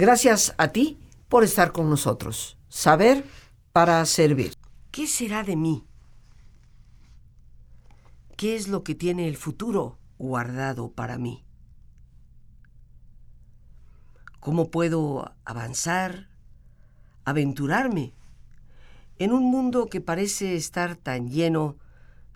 Gracias 0.00 0.54
a 0.56 0.68
ti 0.68 0.98
por 1.28 1.44
estar 1.44 1.72
con 1.72 1.90
nosotros. 1.90 2.56
Saber 2.70 3.22
para 3.74 4.02
servir. 4.06 4.54
¿Qué 4.90 5.06
será 5.06 5.42
de 5.42 5.56
mí? 5.56 5.84
¿Qué 8.38 8.56
es 8.56 8.68
lo 8.68 8.82
que 8.82 8.94
tiene 8.94 9.28
el 9.28 9.36
futuro 9.36 9.98
guardado 10.16 10.90
para 10.90 11.18
mí? 11.18 11.44
¿Cómo 14.40 14.70
puedo 14.70 15.34
avanzar, 15.44 16.30
aventurarme 17.26 18.14
en 19.18 19.32
un 19.32 19.50
mundo 19.50 19.88
que 19.88 20.00
parece 20.00 20.56
estar 20.56 20.96
tan 20.96 21.28
lleno 21.28 21.76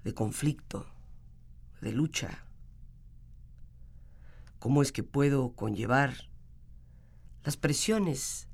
de 0.02 0.12
conflicto, 0.12 0.84
de 1.80 1.92
lucha? 1.92 2.44
¿Cómo 4.58 4.82
es 4.82 4.92
que 4.92 5.02
puedo 5.02 5.54
conllevar 5.54 6.33
las 7.44 7.56
presiones 7.58 8.48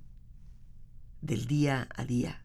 del 1.22 1.46
día 1.46 1.88
a 1.96 2.04
día? 2.04 2.44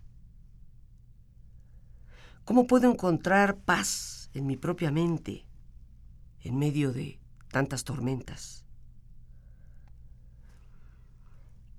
¿Cómo 2.46 2.68
puedo 2.68 2.90
encontrar 2.90 3.58
paz 3.58 4.30
en 4.34 4.46
mi 4.46 4.56
propia 4.56 4.92
mente 4.92 5.48
en 6.42 6.58
medio 6.60 6.94
de 6.94 7.20
tantas 7.52 7.84
tormentas? 7.84 8.64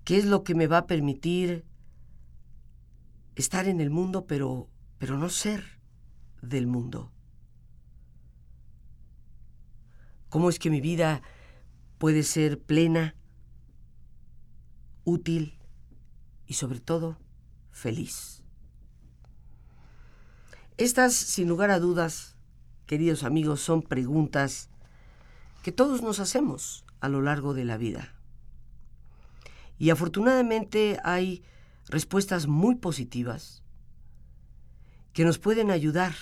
¿Qué 0.04 0.16
es 0.16 0.24
lo 0.24 0.42
que 0.42 0.56
me 0.56 0.66
va 0.66 0.78
a 0.78 0.86
permitir 0.86 1.64
estar 3.36 3.68
en 3.68 3.80
el 3.80 3.90
mundo 3.90 4.26
pero, 4.26 4.68
pero 4.98 5.16
no 5.16 5.28
ser 5.28 5.80
del 6.42 6.66
mundo? 6.66 7.12
¿Cómo 10.28 10.50
es 10.50 10.58
que 10.58 10.70
mi 10.70 10.80
vida 10.80 11.22
puede 11.98 12.24
ser 12.24 12.60
plena, 12.60 13.14
útil 15.06 15.58
y 16.46 16.54
sobre 16.54 16.80
todo 16.80 17.16
feliz? 17.70 18.42
Estas, 20.76 21.14
sin 21.14 21.48
lugar 21.48 21.70
a 21.70 21.78
dudas, 21.78 22.36
queridos 22.84 23.24
amigos, 23.24 23.62
son 23.62 23.80
preguntas 23.80 24.68
que 25.62 25.72
todos 25.72 26.02
nos 26.02 26.20
hacemos 26.20 26.84
a 27.00 27.08
lo 27.08 27.22
largo 27.22 27.54
de 27.54 27.64
la 27.64 27.78
vida. 27.78 28.12
Y 29.78 29.90
afortunadamente 29.90 30.98
hay 31.02 31.42
respuestas 31.88 32.46
muy 32.46 32.74
positivas 32.74 33.62
que 35.14 35.24
nos 35.24 35.38
pueden 35.38 35.70
ayudar 35.70 36.14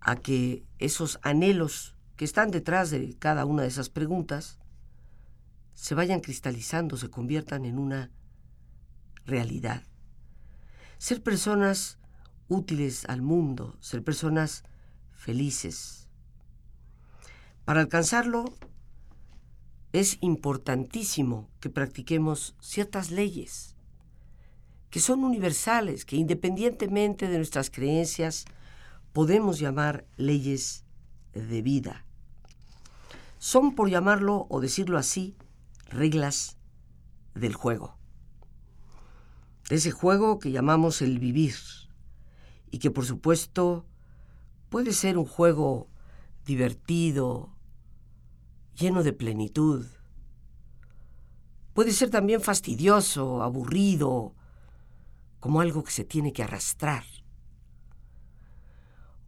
a 0.00 0.16
que 0.16 0.64
esos 0.78 1.18
anhelos 1.22 1.96
que 2.16 2.24
están 2.24 2.50
detrás 2.50 2.90
de 2.90 3.16
cada 3.18 3.44
una 3.44 3.62
de 3.62 3.68
esas 3.68 3.88
preguntas 3.88 4.58
se 5.78 5.94
vayan 5.94 6.18
cristalizando, 6.18 6.96
se 6.96 7.08
conviertan 7.08 7.64
en 7.64 7.78
una 7.78 8.10
realidad. 9.26 9.84
Ser 10.98 11.22
personas 11.22 11.98
útiles 12.48 13.04
al 13.04 13.22
mundo, 13.22 13.76
ser 13.78 14.02
personas 14.02 14.64
felices. 15.12 16.08
Para 17.64 17.80
alcanzarlo, 17.80 18.46
es 19.92 20.18
importantísimo 20.20 21.48
que 21.60 21.70
practiquemos 21.70 22.56
ciertas 22.58 23.12
leyes 23.12 23.76
que 24.90 24.98
son 24.98 25.22
universales, 25.22 26.04
que 26.04 26.16
independientemente 26.16 27.28
de 27.28 27.36
nuestras 27.36 27.70
creencias 27.70 28.46
podemos 29.12 29.60
llamar 29.60 30.08
leyes 30.16 30.84
de 31.34 31.62
vida. 31.62 32.04
Son, 33.38 33.76
por 33.76 33.88
llamarlo 33.88 34.48
o 34.50 34.60
decirlo 34.60 34.98
así, 34.98 35.36
reglas 35.88 36.58
del 37.34 37.54
juego. 37.54 37.98
De 39.68 39.76
ese 39.76 39.90
juego 39.90 40.38
que 40.38 40.50
llamamos 40.50 41.02
el 41.02 41.18
vivir 41.18 41.54
y 42.70 42.78
que 42.78 42.90
por 42.90 43.04
supuesto 43.04 43.86
puede 44.68 44.92
ser 44.92 45.18
un 45.18 45.26
juego 45.26 45.88
divertido, 46.44 47.54
lleno 48.74 49.02
de 49.02 49.12
plenitud. 49.12 49.86
Puede 51.74 51.92
ser 51.92 52.10
también 52.10 52.40
fastidioso, 52.40 53.42
aburrido, 53.42 54.34
como 55.40 55.60
algo 55.60 55.84
que 55.84 55.92
se 55.92 56.04
tiene 56.04 56.32
que 56.32 56.42
arrastrar. 56.42 57.04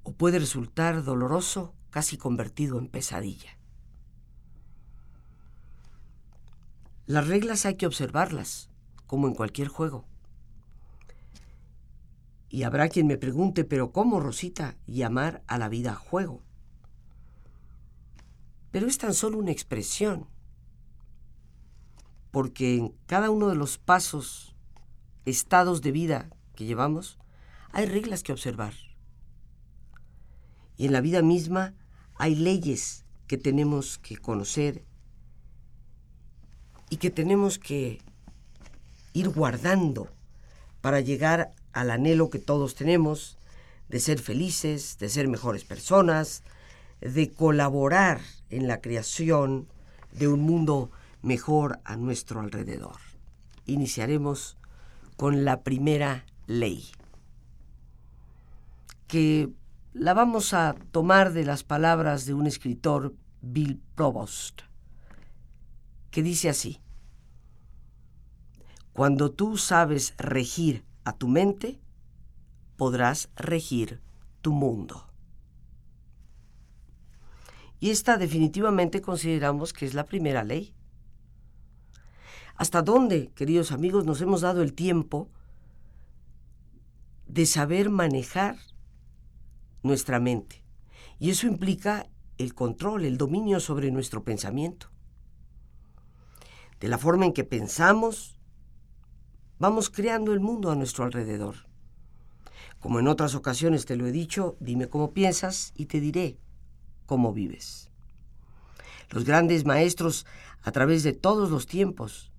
O 0.02 0.12
puede 0.12 0.38
resultar 0.38 1.04
doloroso, 1.04 1.74
casi 1.90 2.16
convertido 2.16 2.78
en 2.78 2.88
pesadilla. 2.88 3.59
Las 7.10 7.26
reglas 7.26 7.66
hay 7.66 7.74
que 7.74 7.88
observarlas, 7.88 8.70
como 9.08 9.26
en 9.26 9.34
cualquier 9.34 9.66
juego. 9.66 10.06
Y 12.48 12.62
habrá 12.62 12.88
quien 12.88 13.08
me 13.08 13.18
pregunte, 13.18 13.64
pero 13.64 13.90
¿cómo, 13.90 14.20
Rosita, 14.20 14.76
llamar 14.86 15.42
a 15.48 15.58
la 15.58 15.68
vida 15.68 15.96
juego? 15.96 16.44
Pero 18.70 18.86
es 18.86 18.96
tan 18.98 19.12
solo 19.12 19.38
una 19.38 19.50
expresión, 19.50 20.28
porque 22.30 22.76
en 22.76 22.94
cada 23.06 23.30
uno 23.30 23.48
de 23.48 23.56
los 23.56 23.76
pasos, 23.76 24.54
estados 25.24 25.82
de 25.82 25.90
vida 25.90 26.30
que 26.54 26.64
llevamos, 26.64 27.18
hay 27.72 27.86
reglas 27.86 28.22
que 28.22 28.30
observar. 28.30 28.74
Y 30.76 30.86
en 30.86 30.92
la 30.92 31.00
vida 31.00 31.22
misma 31.22 31.74
hay 32.14 32.36
leyes 32.36 33.04
que 33.26 33.36
tenemos 33.36 33.98
que 33.98 34.16
conocer 34.16 34.84
y 36.90 36.98
que 36.98 37.10
tenemos 37.10 37.58
que 37.58 38.00
ir 39.12 39.28
guardando 39.30 40.08
para 40.80 41.00
llegar 41.00 41.54
al 41.72 41.90
anhelo 41.90 42.30
que 42.30 42.38
todos 42.38 42.74
tenemos 42.74 43.38
de 43.88 44.00
ser 44.00 44.20
felices, 44.20 44.98
de 44.98 45.08
ser 45.08 45.28
mejores 45.28 45.64
personas, 45.64 46.42
de 47.00 47.32
colaborar 47.32 48.20
en 48.50 48.68
la 48.68 48.80
creación 48.80 49.68
de 50.12 50.28
un 50.28 50.40
mundo 50.40 50.90
mejor 51.22 51.80
a 51.84 51.96
nuestro 51.96 52.40
alrededor. 52.40 52.96
Iniciaremos 53.66 54.56
con 55.16 55.44
la 55.44 55.62
primera 55.62 56.24
ley, 56.46 56.88
que 59.06 59.50
la 59.92 60.14
vamos 60.14 60.54
a 60.54 60.76
tomar 60.92 61.32
de 61.32 61.44
las 61.44 61.64
palabras 61.64 62.26
de 62.26 62.34
un 62.34 62.46
escritor, 62.46 63.14
Bill 63.42 63.80
Provost, 63.94 64.62
que 66.10 66.22
dice 66.22 66.48
así, 66.48 66.79
Cuando 69.00 69.32
tú 69.32 69.56
sabes 69.56 70.12
regir 70.18 70.84
a 71.04 71.16
tu 71.16 71.26
mente, 71.26 71.80
podrás 72.76 73.30
regir 73.34 74.02
tu 74.42 74.52
mundo. 74.52 75.06
Y 77.78 77.88
esta 77.88 78.18
definitivamente 78.18 79.00
consideramos 79.00 79.72
que 79.72 79.86
es 79.86 79.94
la 79.94 80.04
primera 80.04 80.44
ley. 80.44 80.74
¿Hasta 82.56 82.82
dónde, 82.82 83.30
queridos 83.34 83.72
amigos, 83.72 84.04
nos 84.04 84.20
hemos 84.20 84.42
dado 84.42 84.60
el 84.60 84.74
tiempo 84.74 85.30
de 87.26 87.46
saber 87.46 87.88
manejar 87.88 88.58
nuestra 89.82 90.20
mente? 90.20 90.62
Y 91.18 91.30
eso 91.30 91.46
implica 91.46 92.06
el 92.36 92.52
control, 92.54 93.06
el 93.06 93.16
dominio 93.16 93.60
sobre 93.60 93.90
nuestro 93.90 94.24
pensamiento. 94.24 94.88
De 96.80 96.88
la 96.88 96.98
forma 96.98 97.24
en 97.24 97.32
que 97.32 97.44
pensamos, 97.44 98.36
vamos 99.60 99.90
creando 99.90 100.32
el 100.32 100.40
mundo 100.40 100.70
a 100.70 100.74
nuestro 100.74 101.04
alrededor. 101.04 101.54
Como 102.80 102.98
en 102.98 103.06
otras 103.06 103.34
ocasiones 103.34 103.84
te 103.84 103.94
lo 103.94 104.06
he 104.06 104.10
dicho, 104.10 104.56
dime 104.58 104.88
cómo 104.88 105.12
piensas 105.12 105.72
y 105.76 105.84
te 105.84 106.00
diré 106.00 106.38
cómo 107.04 107.34
vives. 107.34 107.90
Los 109.10 109.24
grandes 109.24 109.66
maestros 109.66 110.26
a 110.62 110.72
través 110.72 111.02
de 111.02 111.12
todos 111.12 111.50
los 111.50 111.66
tiempos 111.66 112.32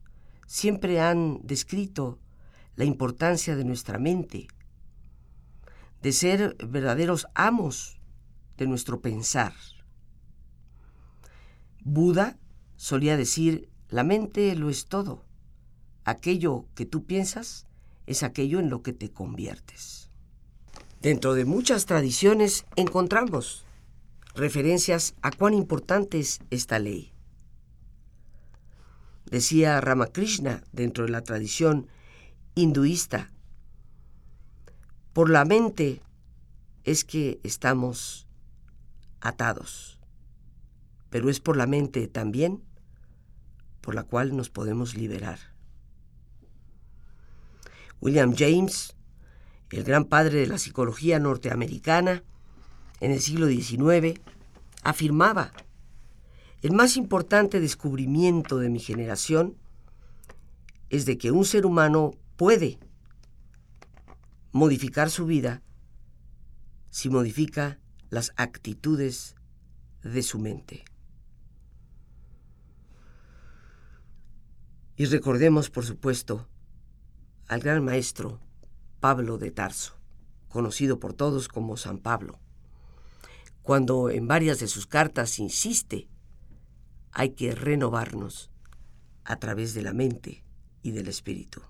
siempre 0.48 1.00
han 1.00 1.40
descrito 1.44 2.18
la 2.76 2.86
importancia 2.86 3.56
de 3.56 3.66
nuestra 3.66 4.00
mente, 4.00 4.48
de 6.02 6.12
ser 6.14 6.58
verdaderos 6.68 7.28
amos 7.36 8.00
de 8.58 8.66
nuestro 8.66 9.00
pensar. 9.00 9.54
Buda 11.84 12.40
solía 12.78 13.16
decir, 13.16 13.70
la 13.90 14.04
mente 14.04 14.56
lo 14.56 14.72
es 14.72 14.88
todo 14.88 15.26
aquello 16.12 16.66
que 16.76 16.86
tú 16.86 17.06
piensas 17.06 17.66
es 18.06 18.24
aquello 18.24 18.60
en 18.60 18.70
lo 18.70 18.82
que 18.84 18.94
te 18.94 19.12
conviertes. 19.12 20.10
Dentro 21.02 21.34
de 21.34 21.46
muchas 21.46 21.86
tradiciones 21.86 22.66
encontramos 22.76 23.66
referencias 24.36 25.16
a 25.22 25.32
cuán 25.32 25.54
importante 25.54 26.20
es 26.20 26.40
esta 26.52 26.80
ley. 26.80 27.12
Decía 29.26 29.82
Ramakrishna 29.82 30.64
dentro 30.72 31.06
de 31.06 31.12
la 31.12 31.22
tradición 31.22 31.88
hinduista, 32.54 33.32
por 35.14 35.30
la 35.30 35.46
mente 35.46 36.02
es 36.84 37.04
que 37.04 37.40
estamos 37.44 38.28
atados, 39.20 40.00
pero 41.10 41.30
es 41.30 41.40
por 41.40 41.58
la 41.58 41.68
mente 41.68 42.08
también 42.08 42.64
por 43.82 43.96
la 43.96 44.04
cual 44.04 44.36
nos 44.38 44.50
podemos 44.50 44.96
liberar. 44.96 45.51
William 48.02 48.34
James, 48.36 48.96
el 49.70 49.84
gran 49.84 50.06
padre 50.06 50.40
de 50.40 50.48
la 50.48 50.58
psicología 50.58 51.20
norteamericana, 51.20 52.24
en 53.00 53.12
el 53.12 53.22
siglo 53.22 53.48
XIX, 53.48 54.20
afirmaba, 54.84 55.54
el 56.62 56.74
más 56.74 56.98
importante 56.98 57.60
descubrimiento 57.60 58.58
de 58.58 58.70
mi 58.70 58.80
generación 58.80 59.56
es 60.90 61.06
de 61.06 61.18
que 61.18 61.32
un 61.32 61.46
ser 61.46 61.66
humano 61.66 62.12
puede 62.36 62.80
modificar 64.52 65.10
su 65.10 65.26
vida 65.26 65.62
si 66.90 67.10
modifica 67.10 67.80
las 68.10 68.34
actitudes 68.36 69.36
de 70.04 70.22
su 70.22 70.40
mente. 70.40 70.84
Y 74.98 75.06
recordemos, 75.06 75.70
por 75.70 75.86
supuesto, 75.86 76.48
al 77.52 77.60
gran 77.60 77.84
maestro 77.84 78.40
Pablo 79.02 79.38
de 79.38 79.52
Tarso, 79.52 79.98
conocido 80.48 81.02
por 81.02 81.12
todos 81.12 81.50
como 81.50 81.76
San 81.76 81.98
Pablo, 81.98 82.40
cuando 83.62 84.10
en 84.10 84.26
varias 84.26 84.62
de 84.62 84.70
sus 84.70 84.88
cartas 84.88 85.38
insiste, 85.38 86.08
hay 87.12 87.32
que 87.32 87.54
renovarnos 87.54 88.52
a 89.26 89.36
través 89.36 89.74
de 89.74 89.82
la 89.82 89.92
mente 89.92 90.46
y 90.82 90.92
del 90.92 91.10
espíritu. 91.10 91.62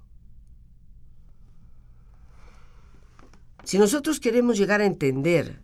Si 3.63 3.80
nosotros 3.80 4.19
queremos 4.19 4.60
llegar 4.60 4.81
a 4.81 4.86
entender 4.86 5.63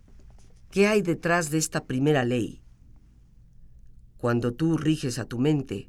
qué 0.72 0.88
hay 0.88 1.00
detrás 1.00 1.50
de 1.50 1.58
esta 1.58 1.84
primera 1.84 2.24
ley, 2.24 2.60
cuando 4.16 4.52
tú 4.52 4.78
riges 4.78 5.20
a 5.20 5.26
tu 5.26 5.38
mente, 5.38 5.88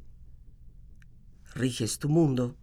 riges 1.52 1.98
tu 1.98 2.08
mundo, 2.08 2.59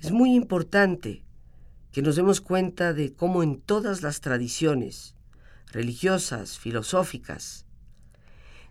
es 0.00 0.12
muy 0.12 0.34
importante 0.34 1.22
que 1.92 2.02
nos 2.02 2.16
demos 2.16 2.40
cuenta 2.40 2.92
de 2.94 3.12
cómo 3.12 3.42
en 3.42 3.60
todas 3.60 4.02
las 4.02 4.20
tradiciones 4.20 5.14
religiosas, 5.72 6.58
filosóficas, 6.58 7.66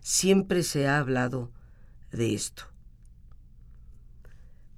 siempre 0.00 0.62
se 0.62 0.88
ha 0.88 0.98
hablado 0.98 1.52
de 2.10 2.34
esto. 2.34 2.64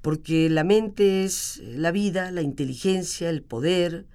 Porque 0.02 0.50
la 0.50 0.64
mente 0.64 1.24
es 1.24 1.60
la 1.64 1.92
vida, 1.92 2.30
la 2.32 2.42
inteligencia, 2.42 3.30
el 3.30 3.42
poder, 3.42 4.06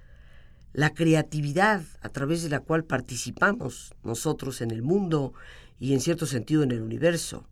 la 0.72 0.94
creatividad 0.94 1.82
a 2.02 2.10
través 2.10 2.42
de 2.42 2.50
la 2.50 2.60
cual 2.60 2.84
participamos 2.84 3.94
nosotros 4.04 4.60
en 4.60 4.70
el 4.70 4.82
mundo 4.82 5.32
y 5.80 5.94
en 5.94 6.00
cierto 6.00 6.26
sentido 6.26 6.62
en 6.62 6.72
el 6.72 6.82
universo. 6.82 7.48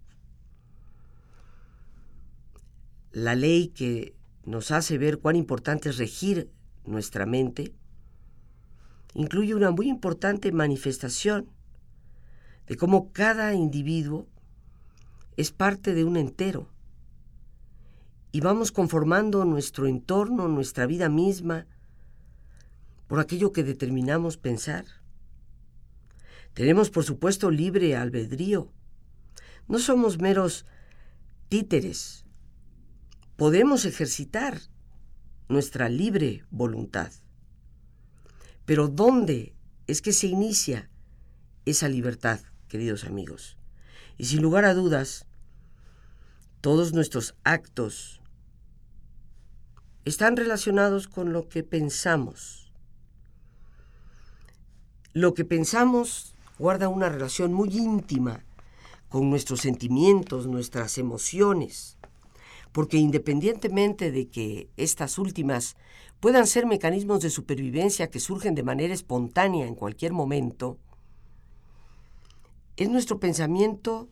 La 3.10 3.34
ley 3.34 3.68
que 3.68 4.15
nos 4.46 4.70
hace 4.70 4.96
ver 4.96 5.18
cuán 5.18 5.36
importante 5.36 5.90
es 5.90 5.98
regir 5.98 6.50
nuestra 6.84 7.26
mente 7.26 7.74
incluye 9.16 9.54
una 9.54 9.70
muy 9.70 9.88
importante 9.88 10.52
manifestación 10.52 11.50
de 12.66 12.76
cómo 12.76 13.12
cada 13.12 13.54
individuo 13.54 14.26
es 15.36 15.52
parte 15.52 15.94
de 15.94 16.04
un 16.04 16.16
entero 16.16 16.68
y 18.32 18.40
vamos 18.40 18.72
conformando 18.72 19.46
nuestro 19.46 19.86
entorno, 19.86 20.48
nuestra 20.48 20.84
vida 20.84 21.08
misma, 21.08 21.66
por 23.06 23.18
aquello 23.18 23.50
que 23.50 23.64
determinamos 23.64 24.36
pensar. 24.36 24.84
Tenemos, 26.52 26.90
por 26.90 27.04
supuesto, 27.04 27.50
libre 27.50 27.96
albedrío. 27.96 28.70
No 29.68 29.78
somos 29.78 30.18
meros 30.20 30.66
títeres. 31.48 32.25
Podemos 33.36 33.84
ejercitar 33.84 34.60
nuestra 35.48 35.90
libre 35.90 36.44
voluntad. 36.50 37.12
Pero 38.64 38.88
¿dónde 38.88 39.54
es 39.86 40.00
que 40.00 40.14
se 40.14 40.26
inicia 40.26 40.90
esa 41.66 41.88
libertad, 41.88 42.40
queridos 42.66 43.04
amigos? 43.04 43.58
Y 44.16 44.24
sin 44.24 44.40
lugar 44.40 44.64
a 44.64 44.72
dudas, 44.72 45.26
todos 46.62 46.94
nuestros 46.94 47.34
actos 47.44 48.22
están 50.06 50.38
relacionados 50.38 51.06
con 51.06 51.34
lo 51.34 51.48
que 51.48 51.62
pensamos. 51.62 52.72
Lo 55.12 55.34
que 55.34 55.44
pensamos 55.44 56.34
guarda 56.58 56.88
una 56.88 57.10
relación 57.10 57.52
muy 57.52 57.68
íntima 57.76 58.46
con 59.10 59.28
nuestros 59.28 59.60
sentimientos, 59.60 60.46
nuestras 60.46 60.96
emociones, 60.96 61.95
porque 62.76 62.98
independientemente 62.98 64.12
de 64.12 64.28
que 64.28 64.68
estas 64.76 65.16
últimas 65.16 65.78
puedan 66.20 66.46
ser 66.46 66.66
mecanismos 66.66 67.22
de 67.22 67.30
supervivencia 67.30 68.10
que 68.10 68.20
surgen 68.20 68.54
de 68.54 68.62
manera 68.62 68.92
espontánea 68.92 69.66
en 69.66 69.74
cualquier 69.74 70.12
momento, 70.12 70.78
es 72.76 72.90
nuestro 72.90 73.18
pensamiento 73.18 74.10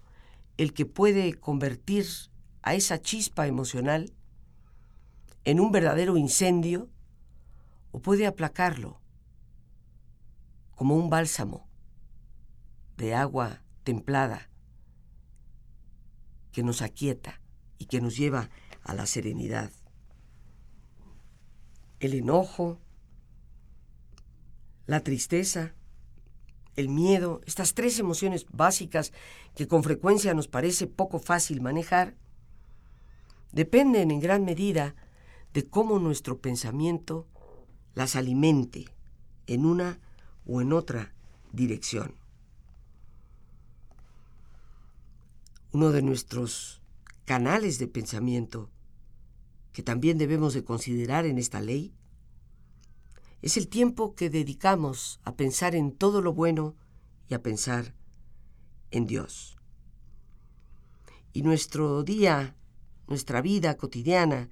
el 0.56 0.72
que 0.72 0.86
puede 0.86 1.34
convertir 1.34 2.06
a 2.62 2.74
esa 2.74 3.02
chispa 3.02 3.46
emocional 3.46 4.14
en 5.44 5.60
un 5.60 5.70
verdadero 5.70 6.16
incendio 6.16 6.88
o 7.92 8.00
puede 8.00 8.26
aplacarlo 8.26 8.98
como 10.74 10.96
un 10.96 11.10
bálsamo 11.10 11.68
de 12.96 13.14
agua 13.14 13.62
templada 13.82 14.48
que 16.50 16.62
nos 16.62 16.80
aquieta 16.80 17.43
y 17.84 17.86
que 17.86 18.00
nos 18.00 18.16
lleva 18.16 18.48
a 18.82 18.94
la 18.94 19.04
serenidad. 19.04 19.70
El 22.00 22.14
enojo, 22.14 22.80
la 24.86 25.00
tristeza, 25.00 25.74
el 26.76 26.88
miedo, 26.88 27.42
estas 27.44 27.74
tres 27.74 27.98
emociones 27.98 28.46
básicas 28.50 29.12
que 29.54 29.68
con 29.68 29.82
frecuencia 29.82 30.32
nos 30.32 30.48
parece 30.48 30.86
poco 30.86 31.18
fácil 31.18 31.60
manejar, 31.60 32.14
dependen 33.52 34.10
en 34.10 34.20
gran 34.20 34.46
medida 34.46 34.94
de 35.52 35.66
cómo 35.66 35.98
nuestro 35.98 36.40
pensamiento 36.40 37.28
las 37.94 38.16
alimente 38.16 38.86
en 39.46 39.66
una 39.66 40.00
o 40.46 40.62
en 40.62 40.72
otra 40.72 41.12
dirección. 41.52 42.14
Uno 45.70 45.90
de 45.92 46.00
nuestros 46.00 46.80
canales 47.24 47.78
de 47.78 47.88
pensamiento 47.88 48.70
que 49.72 49.82
también 49.82 50.18
debemos 50.18 50.54
de 50.54 50.64
considerar 50.64 51.26
en 51.26 51.38
esta 51.38 51.60
ley 51.60 51.94
es 53.42 53.56
el 53.56 53.68
tiempo 53.68 54.14
que 54.14 54.30
dedicamos 54.30 55.20
a 55.24 55.36
pensar 55.36 55.74
en 55.74 55.92
todo 55.92 56.22
lo 56.22 56.32
bueno 56.32 56.76
y 57.28 57.34
a 57.34 57.42
pensar 57.42 57.94
en 58.90 59.06
Dios. 59.06 59.58
Y 61.32 61.42
nuestro 61.42 62.04
día, 62.04 62.56
nuestra 63.06 63.42
vida 63.42 63.76
cotidiana, 63.76 64.50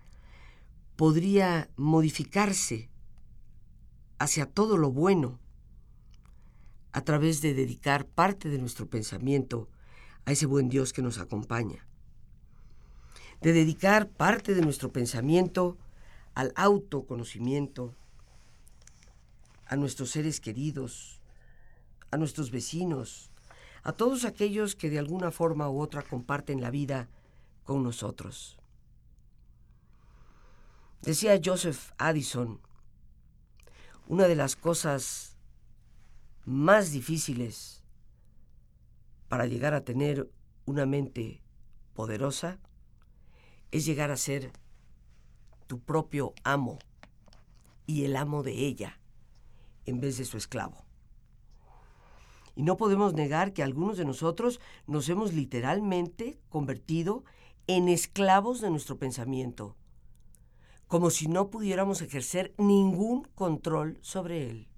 podría 0.96 1.70
modificarse 1.76 2.90
hacia 4.18 4.46
todo 4.46 4.76
lo 4.76 4.90
bueno 4.90 5.40
a 6.92 7.02
través 7.02 7.40
de 7.40 7.54
dedicar 7.54 8.06
parte 8.06 8.50
de 8.50 8.58
nuestro 8.58 8.90
pensamiento 8.90 9.70
a 10.26 10.32
ese 10.32 10.46
buen 10.46 10.68
Dios 10.68 10.92
que 10.92 11.02
nos 11.02 11.18
acompaña. 11.18 11.86
De 13.42 13.52
dedicar 13.52 14.08
parte 14.08 14.54
de 14.54 14.62
nuestro 14.62 14.92
pensamiento 14.92 15.76
al 16.34 16.52
autoconocimiento, 16.54 17.94
a 19.66 19.75
nuestros 19.76 20.11
seres 20.11 20.40
queridos, 20.40 21.20
a 22.12 22.16
nuestros 22.18 22.52
vecinos, 22.52 23.32
a 23.82 23.92
todos 23.92 24.25
aquellos 24.25 24.76
que 24.76 24.90
de 24.90 25.00
alguna 25.00 25.32
forma 25.32 25.68
u 25.68 25.80
otra 25.80 26.02
comparten 26.02 26.61
la 26.61 26.70
vida 26.70 27.08
con 27.64 27.82
nosotros. 27.82 28.58
Decía 31.02 31.40
Joseph 31.44 31.90
Addison, 31.99 32.61
una 34.06 34.28
de 34.28 34.37
las 34.37 34.54
cosas 34.54 35.37
más 36.44 36.92
difíciles 36.92 37.82
para 39.28 39.46
llegar 39.46 39.75
a 39.75 39.84
tener 39.84 40.30
una 40.64 40.87
mente 40.87 41.42
poderosa 41.94 42.61
es 43.72 43.86
llegar 43.86 44.10
a 44.10 44.16
ser 44.16 44.52
tu 45.66 45.80
propio 45.80 46.34
amo 46.44 46.78
y 47.86 48.04
el 48.04 48.16
amo 48.16 48.42
de 48.42 48.52
ella 48.52 49.00
en 49.86 49.98
vez 50.00 50.18
de 50.18 50.24
su 50.24 50.36
esclavo. 50.36 50.84
Y 52.54 52.62
no 52.62 52.76
podemos 52.76 53.14
negar 53.14 53.54
que 53.54 53.62
algunos 53.62 53.96
de 53.96 54.04
nosotros 54.04 54.60
nos 54.86 55.08
hemos 55.08 55.32
literalmente 55.32 56.38
convertido 56.50 57.24
en 57.66 57.88
esclavos 57.88 58.60
de 58.60 58.70
nuestro 58.70 58.98
pensamiento, 58.98 59.74
como 60.86 61.08
si 61.08 61.26
no 61.26 61.48
pudiéramos 61.48 62.02
ejercer 62.02 62.54
ningún 62.58 63.24
control 63.34 63.98
sobre 64.02 64.50
él. 64.50 64.68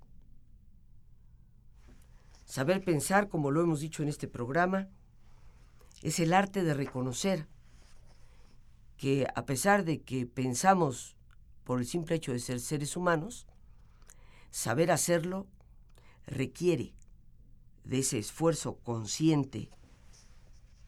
Saber 2.44 2.84
pensar, 2.84 3.28
como 3.28 3.50
lo 3.50 3.60
hemos 3.60 3.80
dicho 3.80 4.04
en 4.04 4.08
este 4.08 4.28
programa, 4.28 4.88
es 6.02 6.20
el 6.20 6.32
arte 6.32 6.62
de 6.62 6.74
reconocer 6.74 7.48
que 8.96 9.26
a 9.34 9.44
pesar 9.46 9.84
de 9.84 10.02
que 10.02 10.26
pensamos 10.26 11.16
por 11.64 11.78
el 11.80 11.86
simple 11.86 12.16
hecho 12.16 12.32
de 12.32 12.38
ser 12.38 12.60
seres 12.60 12.96
humanos, 12.96 13.46
saber 14.50 14.90
hacerlo 14.90 15.46
requiere 16.26 16.94
de 17.84 17.98
ese 17.98 18.18
esfuerzo 18.18 18.76
consciente 18.76 19.70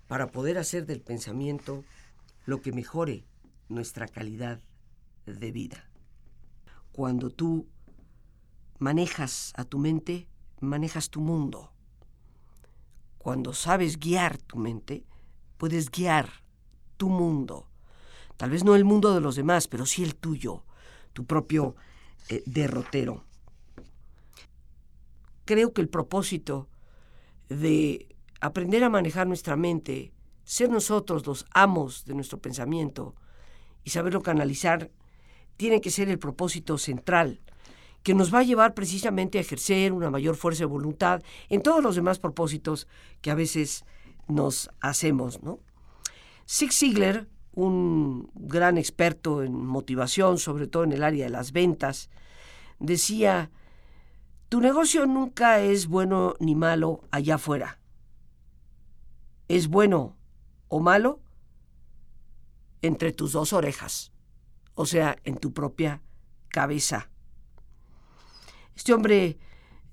para 0.06 0.30
poder 0.30 0.58
hacer 0.58 0.86
del 0.86 1.00
pensamiento 1.00 1.84
lo 2.44 2.60
que 2.60 2.72
mejore 2.72 3.24
nuestra 3.68 4.06
calidad 4.06 4.60
de 5.26 5.52
vida. 5.52 5.90
Cuando 6.92 7.30
tú 7.30 7.66
manejas 8.78 9.52
a 9.56 9.64
tu 9.64 9.78
mente, 9.78 10.28
manejas 10.60 11.10
tu 11.10 11.20
mundo. 11.20 11.72
Cuando 13.18 13.52
sabes 13.52 13.98
guiar 13.98 14.38
tu 14.38 14.56
mente, 14.56 15.04
puedes 15.56 15.90
guiar 15.90 16.30
tu 16.96 17.08
mundo. 17.08 17.68
Tal 18.36 18.50
vez 18.50 18.64
no 18.64 18.74
el 18.74 18.84
mundo 18.84 19.14
de 19.14 19.20
los 19.20 19.36
demás, 19.36 19.68
pero 19.68 19.86
sí 19.86 20.02
el 20.02 20.14
tuyo, 20.14 20.64
tu 21.12 21.24
propio 21.24 21.76
eh, 22.28 22.42
derrotero. 22.46 23.24
Creo 25.44 25.72
que 25.72 25.80
el 25.80 25.88
propósito 25.88 26.68
de 27.48 28.08
aprender 28.40 28.84
a 28.84 28.90
manejar 28.90 29.26
nuestra 29.26 29.56
mente, 29.56 30.12
ser 30.44 30.70
nosotros 30.70 31.26
los 31.26 31.46
amos 31.52 32.04
de 32.04 32.14
nuestro 32.14 32.38
pensamiento 32.40 33.14
y 33.84 33.90
saberlo 33.90 34.22
canalizar, 34.22 34.90
tiene 35.56 35.80
que 35.80 35.90
ser 35.90 36.08
el 36.08 36.18
propósito 36.18 36.78
central 36.78 37.40
que 38.02 38.14
nos 38.14 38.32
va 38.32 38.38
a 38.38 38.44
llevar 38.44 38.74
precisamente 38.74 39.38
a 39.38 39.40
ejercer 39.40 39.92
una 39.92 40.10
mayor 40.10 40.36
fuerza 40.36 40.60
de 40.60 40.66
voluntad 40.66 41.24
en 41.48 41.60
todos 41.60 41.82
los 41.82 41.96
demás 41.96 42.20
propósitos 42.20 42.86
que 43.20 43.32
a 43.32 43.34
veces 43.34 43.84
nos 44.28 44.70
hacemos. 44.80 45.42
¿no? 45.42 45.58
Zig 46.48 46.72
Ziglar, 46.72 47.26
un 47.56 48.30
gran 48.34 48.76
experto 48.76 49.42
en 49.42 49.66
motivación, 49.66 50.38
sobre 50.38 50.68
todo 50.68 50.84
en 50.84 50.92
el 50.92 51.02
área 51.02 51.24
de 51.24 51.30
las 51.30 51.52
ventas, 51.52 52.10
decía, 52.78 53.50
tu 54.50 54.60
negocio 54.60 55.06
nunca 55.06 55.60
es 55.60 55.88
bueno 55.88 56.34
ni 56.38 56.54
malo 56.54 57.02
allá 57.10 57.36
afuera. 57.36 57.80
Es 59.48 59.68
bueno 59.68 60.16
o 60.68 60.80
malo 60.80 61.20
entre 62.82 63.12
tus 63.12 63.32
dos 63.32 63.54
orejas, 63.54 64.12
o 64.74 64.84
sea, 64.84 65.16
en 65.24 65.38
tu 65.38 65.54
propia 65.54 66.02
cabeza. 66.48 67.08
Este 68.74 68.92
hombre 68.92 69.38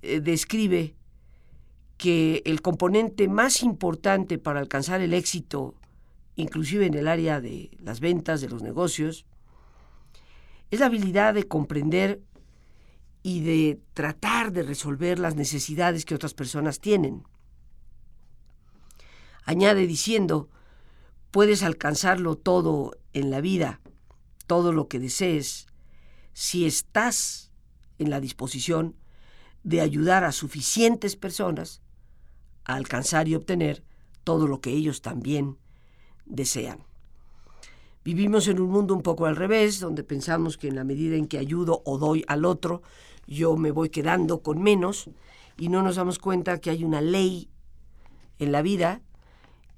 eh, 0.02 0.20
describe 0.20 0.98
que 1.98 2.42
el 2.46 2.62
componente 2.62 3.30
más 3.30 3.64
importante 3.64 4.38
para 4.38 4.60
alcanzar 4.60 5.00
el 5.00 5.14
éxito, 5.14 5.76
inclusive 6.36 6.86
en 6.86 6.94
el 6.96 7.08
área 7.08 7.42
de 7.42 7.72
las 7.80 8.00
ventas, 8.00 8.42
de 8.42 8.50
los 8.50 8.62
negocios, 8.62 9.26
es 10.72 10.80
la 10.80 10.88
habilidad 10.88 11.34
de 11.34 11.48
comprender 11.48 12.22
y 13.22 13.42
de 13.42 13.80
tratar 13.94 14.52
de 14.52 14.64
resolver 14.64 15.20
las 15.20 15.36
necesidades 15.36 16.06
que 16.06 16.16
otras 16.16 16.34
personas 16.34 16.80
tienen. 16.80 17.24
Añade 19.46 19.88
diciendo, 19.88 20.50
puedes 21.32 21.64
alcanzarlo 21.64 22.36
todo 22.36 22.98
en 23.14 23.30
la 23.30 23.42
vida, 23.42 23.82
todo 24.48 24.72
lo 24.72 24.88
que 24.88 25.00
desees, 25.00 25.68
si 26.34 26.66
estás 26.66 27.52
en 28.00 28.10
la 28.10 28.20
disposición 28.20 28.96
de 29.64 29.82
ayudar 29.82 30.24
a 30.24 30.32
suficientes 30.32 31.16
personas 31.16 31.82
a 32.66 32.76
alcanzar 32.76 33.28
y 33.28 33.36
obtener 33.36 33.84
todo 34.24 34.48
lo 34.48 34.60
que 34.60 34.72
ellos 34.72 35.02
también 35.02 35.58
desean. 36.26 36.80
Vivimos 38.04 38.48
en 38.48 38.60
un 38.60 38.70
mundo 38.70 38.94
un 38.94 39.02
poco 39.02 39.26
al 39.26 39.36
revés, 39.36 39.80
donde 39.80 40.04
pensamos 40.04 40.58
que 40.58 40.68
en 40.68 40.76
la 40.76 40.84
medida 40.84 41.16
en 41.16 41.28
que 41.28 41.38
ayudo 41.38 41.82
o 41.86 41.98
doy 41.98 42.26
al 42.28 42.44
otro, 42.44 42.82
yo 43.28 43.56
me 43.56 43.72
voy 43.72 43.90
quedando 43.90 44.42
con 44.42 44.62
menos 44.62 45.10
y 45.58 45.70
no 45.70 45.82
nos 45.82 45.96
damos 45.96 46.20
cuenta 46.20 46.60
que 46.60 46.70
hay 46.70 46.84
una 46.84 47.00
ley 47.00 47.50
en 48.40 48.52
la 48.52 48.62
vida 48.62 49.02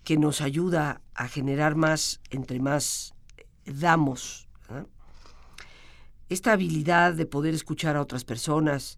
que 0.03 0.17
nos 0.17 0.41
ayuda 0.41 1.01
a 1.13 1.27
generar 1.27 1.75
más 1.75 2.21
entre 2.29 2.59
más 2.59 3.13
damos. 3.65 4.47
Esta 6.29 6.53
habilidad 6.53 7.13
de 7.13 7.27
poder 7.27 7.53
escuchar 7.53 7.95
a 7.95 8.01
otras 8.01 8.23
personas, 8.23 8.97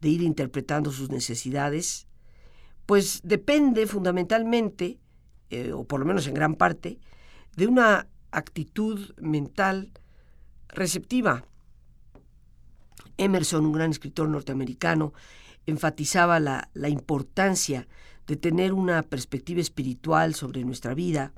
de 0.00 0.08
ir 0.08 0.22
interpretando 0.22 0.92
sus 0.92 1.10
necesidades, 1.10 2.06
pues 2.86 3.20
depende 3.24 3.86
fundamentalmente, 3.86 4.98
eh, 5.50 5.72
o 5.72 5.84
por 5.84 6.00
lo 6.00 6.06
menos 6.06 6.26
en 6.26 6.34
gran 6.34 6.54
parte, 6.54 6.98
de 7.56 7.66
una 7.66 8.06
actitud 8.30 9.14
mental 9.18 9.92
receptiva. 10.68 11.44
Emerson, 13.16 13.66
un 13.66 13.72
gran 13.72 13.90
escritor 13.90 14.28
norteamericano, 14.28 15.12
enfatizaba 15.66 16.40
la, 16.40 16.70
la 16.74 16.88
importancia 16.88 17.86
de 18.26 18.36
tener 18.36 18.72
una 18.72 19.02
perspectiva 19.02 19.60
espiritual 19.60 20.34
sobre 20.34 20.64
nuestra 20.64 20.94
vida, 20.94 21.32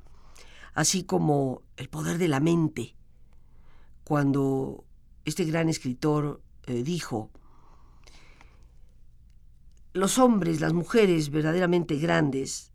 así 0.74 1.04
como 1.04 1.62
el 1.76 1.88
poder 1.88 2.18
de 2.18 2.28
la 2.28 2.40
mente. 2.40 2.94
Cuando 4.04 4.84
este 5.24 5.44
gran 5.44 5.68
escritor 5.68 6.42
eh, 6.66 6.82
dijo, 6.82 7.30
los 9.94 10.18
hombres, 10.18 10.60
las 10.60 10.72
mujeres 10.72 11.30
verdaderamente 11.30 11.96
grandes 11.96 12.71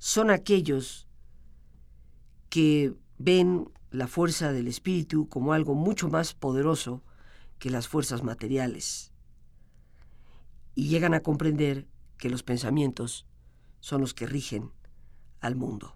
son 0.00 0.30
aquellos 0.30 1.06
que 2.48 2.94
ven 3.18 3.70
la 3.90 4.08
fuerza 4.08 4.50
del 4.50 4.66
espíritu 4.66 5.28
como 5.28 5.52
algo 5.52 5.74
mucho 5.74 6.08
más 6.08 6.32
poderoso 6.32 7.04
que 7.58 7.68
las 7.68 7.86
fuerzas 7.86 8.22
materiales 8.22 9.12
y 10.74 10.88
llegan 10.88 11.12
a 11.12 11.20
comprender 11.20 11.86
que 12.16 12.30
los 12.30 12.42
pensamientos 12.42 13.26
son 13.80 14.00
los 14.00 14.14
que 14.14 14.26
rigen 14.26 14.72
al 15.40 15.54
mundo. 15.54 15.94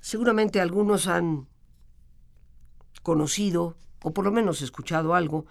Seguramente 0.00 0.58
algunos 0.58 1.06
han 1.06 1.48
conocido, 3.02 3.76
o 4.02 4.14
por 4.14 4.24
lo 4.24 4.32
menos 4.32 4.62
escuchado 4.62 5.14
algo, 5.14 5.44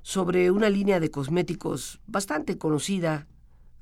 sobre 0.00 0.50
una 0.50 0.70
línea 0.70 0.98
de 0.98 1.10
cosméticos 1.10 2.00
bastante 2.06 2.56
conocida, 2.56 3.28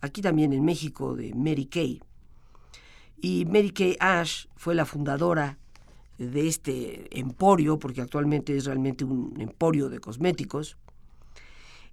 aquí 0.01 0.23
también 0.23 0.53
en 0.53 0.65
México, 0.65 1.15
de 1.15 1.33
Mary 1.35 1.67
Kay. 1.67 2.01
Y 3.21 3.45
Mary 3.47 3.71
Kay 3.71 3.97
Ash 4.01 4.47
fue 4.57 4.75
la 4.75 4.85
fundadora 4.85 5.59
de 6.19 6.49
este 6.49 7.19
emporio, 7.19 7.79
porque 7.79 8.01
actualmente 8.01 8.57
es 8.57 8.65
realmente 8.65 9.05
un 9.05 9.41
emporio 9.41 9.89
de 9.89 10.01
cosméticos. 10.01 10.77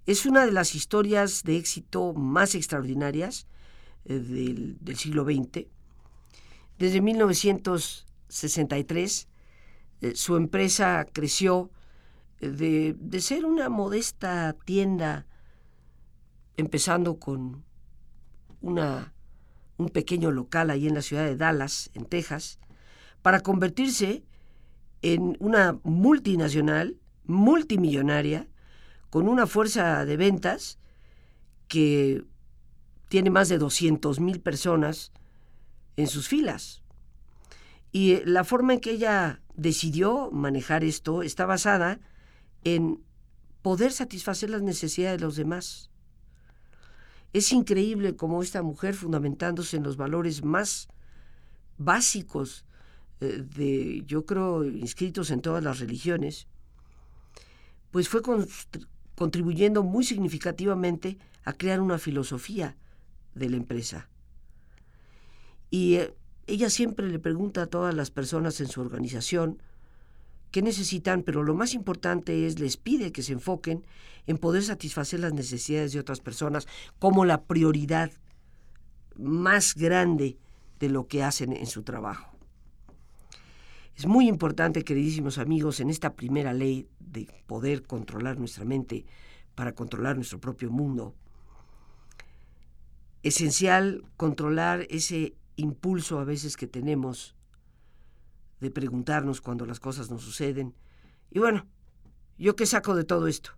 Es 0.06 0.26
una 0.26 0.44
de 0.46 0.52
las 0.52 0.74
historias 0.74 1.44
de 1.44 1.56
éxito 1.56 2.12
más 2.14 2.54
extraordinarias 2.54 3.46
eh, 4.04 4.18
del, 4.18 4.78
siglo 4.96 5.24
XX. 5.24 5.66
Desde 6.78 7.00
1963 7.00 9.28
eh, 10.00 10.14
su 10.14 10.36
empresa 10.36 11.06
creció 11.12 11.70
eh, 12.40 12.94
de, 12.96 13.20
ser 13.20 13.44
una 13.46 13.68
modesta 13.68 14.54
tienda, 14.64 15.26
empezando 16.56 17.18
con 17.18 17.64
un 18.66 19.88
pequeño 19.90 20.30
local 20.30 20.70
ahí 20.70 20.86
en 20.86 20.94
la 20.94 21.02
ciudad 21.02 21.24
de 21.24 21.36
Dallas, 21.36 21.90
en 21.94 22.04
Texas, 22.04 22.58
para 23.22 23.40
convertirse 23.40 24.24
en 25.02 25.36
una 25.40 25.78
multinacional, 25.82 26.96
multimillonaria, 27.24 28.48
con 29.10 29.28
una 29.28 29.46
fuerza 29.46 30.04
de 30.04 30.16
ventas 30.16 30.78
que 31.68 32.24
tiene 33.08 33.30
más 33.30 33.48
de 33.48 33.58
200 33.58 34.20
mil 34.20 34.40
personas 34.40 35.12
en 35.96 36.06
sus 36.06 36.28
filas. 36.28 36.82
Y 37.92 38.12
eh, 38.12 38.22
la 38.26 38.44
forma 38.44 38.74
en 38.74 38.80
que 38.80 38.90
ella 38.90 39.40
decidió 39.54 40.30
manejar 40.30 40.84
esto 40.84 41.22
está 41.22 41.46
basada 41.46 42.00
en 42.64 43.02
poder 43.62 43.92
satisfacer 43.92 44.50
las 44.50 44.62
necesidades 44.62 45.18
de 45.18 45.24
los 45.24 45.36
demás. 45.36 45.90
Es 47.36 47.52
increíble 47.52 48.16
cómo 48.16 48.42
esta 48.42 48.62
mujer, 48.62 48.94
fundamentándose 48.94 49.76
en 49.76 49.82
los 49.82 49.98
valores 49.98 50.42
más 50.42 50.88
básicos 51.76 52.64
eh, 53.20 53.44
de, 53.54 54.04
yo 54.06 54.24
creo, 54.24 54.64
inscritos 54.64 55.30
en 55.30 55.42
todas 55.42 55.62
las 55.62 55.78
religiones, 55.78 56.46
pues 57.90 58.08
fue 58.08 58.22
contribuyendo 59.14 59.82
muy 59.82 60.02
significativamente 60.02 61.18
a 61.44 61.52
crear 61.52 61.82
una 61.82 61.98
filosofía 61.98 62.74
de 63.34 63.50
la 63.50 63.58
empresa. 63.58 64.08
Y 65.68 65.96
eh, 65.96 66.14
ella 66.46 66.70
siempre 66.70 67.06
le 67.06 67.18
pregunta 67.18 67.64
a 67.64 67.66
todas 67.66 67.94
las 67.94 68.10
personas 68.10 68.62
en 68.62 68.68
su 68.68 68.80
organización 68.80 69.60
qué 70.56 70.62
necesitan, 70.62 71.22
pero 71.22 71.42
lo 71.42 71.54
más 71.54 71.74
importante 71.74 72.46
es 72.46 72.58
les 72.58 72.78
pide 72.78 73.12
que 73.12 73.22
se 73.22 73.34
enfoquen 73.34 73.84
en 74.26 74.38
poder 74.38 74.62
satisfacer 74.62 75.20
las 75.20 75.34
necesidades 75.34 75.92
de 75.92 76.00
otras 76.00 76.20
personas 76.20 76.66
como 76.98 77.26
la 77.26 77.42
prioridad 77.42 78.10
más 79.18 79.74
grande 79.74 80.38
de 80.80 80.88
lo 80.88 81.08
que 81.08 81.22
hacen 81.22 81.52
en 81.52 81.66
su 81.66 81.82
trabajo. 81.82 82.34
Es 83.96 84.06
muy 84.06 84.28
importante, 84.28 84.82
queridísimos 84.82 85.36
amigos, 85.36 85.80
en 85.80 85.90
esta 85.90 86.14
primera 86.14 86.54
ley 86.54 86.88
de 87.00 87.28
poder 87.46 87.82
controlar 87.82 88.38
nuestra 88.38 88.64
mente 88.64 89.04
para 89.54 89.74
controlar 89.74 90.16
nuestro 90.16 90.40
propio 90.40 90.70
mundo, 90.70 91.14
esencial 93.22 94.04
controlar 94.16 94.86
ese 94.88 95.34
impulso 95.56 96.18
a 96.18 96.24
veces 96.24 96.56
que 96.56 96.66
tenemos 96.66 97.35
de 98.60 98.70
preguntarnos 98.70 99.40
cuando 99.40 99.66
las 99.66 99.80
cosas 99.80 100.10
nos 100.10 100.22
suceden. 100.22 100.74
Y 101.30 101.38
bueno, 101.38 101.66
¿yo 102.38 102.56
qué 102.56 102.66
saco 102.66 102.94
de 102.94 103.04
todo 103.04 103.26
esto? 103.26 103.50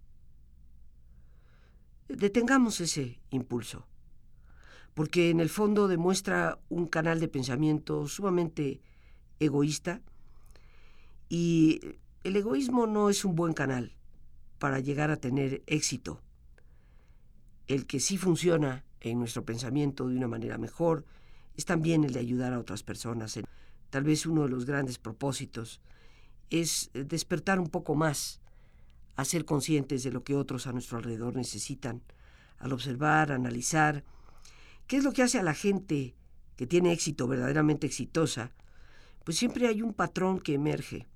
Detengamos 2.09 2.81
ese 2.81 3.21
impulso, 3.31 3.87
porque 4.95 5.31
en 5.31 5.41
el 5.41 5.51
fondo 5.51 5.89
demuestra 5.89 6.59
un 6.69 6.87
canal 6.87 7.21
de 7.21 7.29
pensamiento 7.29 8.09
sumamente 8.09 8.81
egoísta 9.39 10.01
y 11.29 11.81
el 12.25 12.37
egoísmo 12.37 12.87
no 12.87 13.11
es 13.11 13.25
un 13.25 13.35
buen 13.35 13.53
canal 13.53 13.95
para 14.59 14.81
llegar 14.81 15.11
a 15.11 15.17
tener 15.17 15.63
éxito. 15.67 16.21
El 17.67 17.87
que 17.87 18.01
sí 18.01 18.17
funciona 18.17 18.85
en 19.01 19.19
nuestro 19.19 19.45
pensamiento 19.45 20.09
de 20.09 20.17
una 20.17 20.29
manera 20.29 20.59
mejor 20.59 21.05
es 21.57 21.65
también 21.65 22.05
el 22.05 22.13
de 22.13 22.21
ayudar 22.21 22.53
a 22.53 22.59
otras 22.59 22.83
personas. 22.83 23.39
Tal 23.91 24.05
vez 24.05 24.27
uno 24.27 24.43
de 24.43 24.49
los 24.51 24.67
grandes 24.67 24.99
propósitos 24.99 25.81
es 26.51 26.91
despertar 26.93 27.61
un 27.61 27.69
poco 27.69 27.95
más 27.95 28.41
a 29.17 29.25
ser 29.25 29.45
conscientes 29.45 30.03
de 30.03 30.13
lo 30.13 30.23
que 30.23 30.37
otros 30.37 30.67
a 30.67 30.73
nuestro 30.73 30.99
alrededor 30.99 31.35
necesitan, 31.37 32.03
al 32.59 32.73
observar, 32.73 33.33
analizar 33.33 34.05
qué 34.87 34.97
es 34.97 35.05
lo 35.05 35.13
que 35.13 35.23
hace 35.23 35.39
a 35.39 35.43
la 35.43 35.55
gente 35.55 36.15
que 36.57 36.67
tiene 36.67 36.93
éxito 36.93 37.29
verdaderamente 37.29 37.87
exitosa, 37.87 38.53
pues 39.25 39.39
siempre 39.39 39.69
hay 39.69 39.83
un 39.83 39.93
patrón 39.93 40.41
que 40.41 40.55
emerge. 40.55 41.07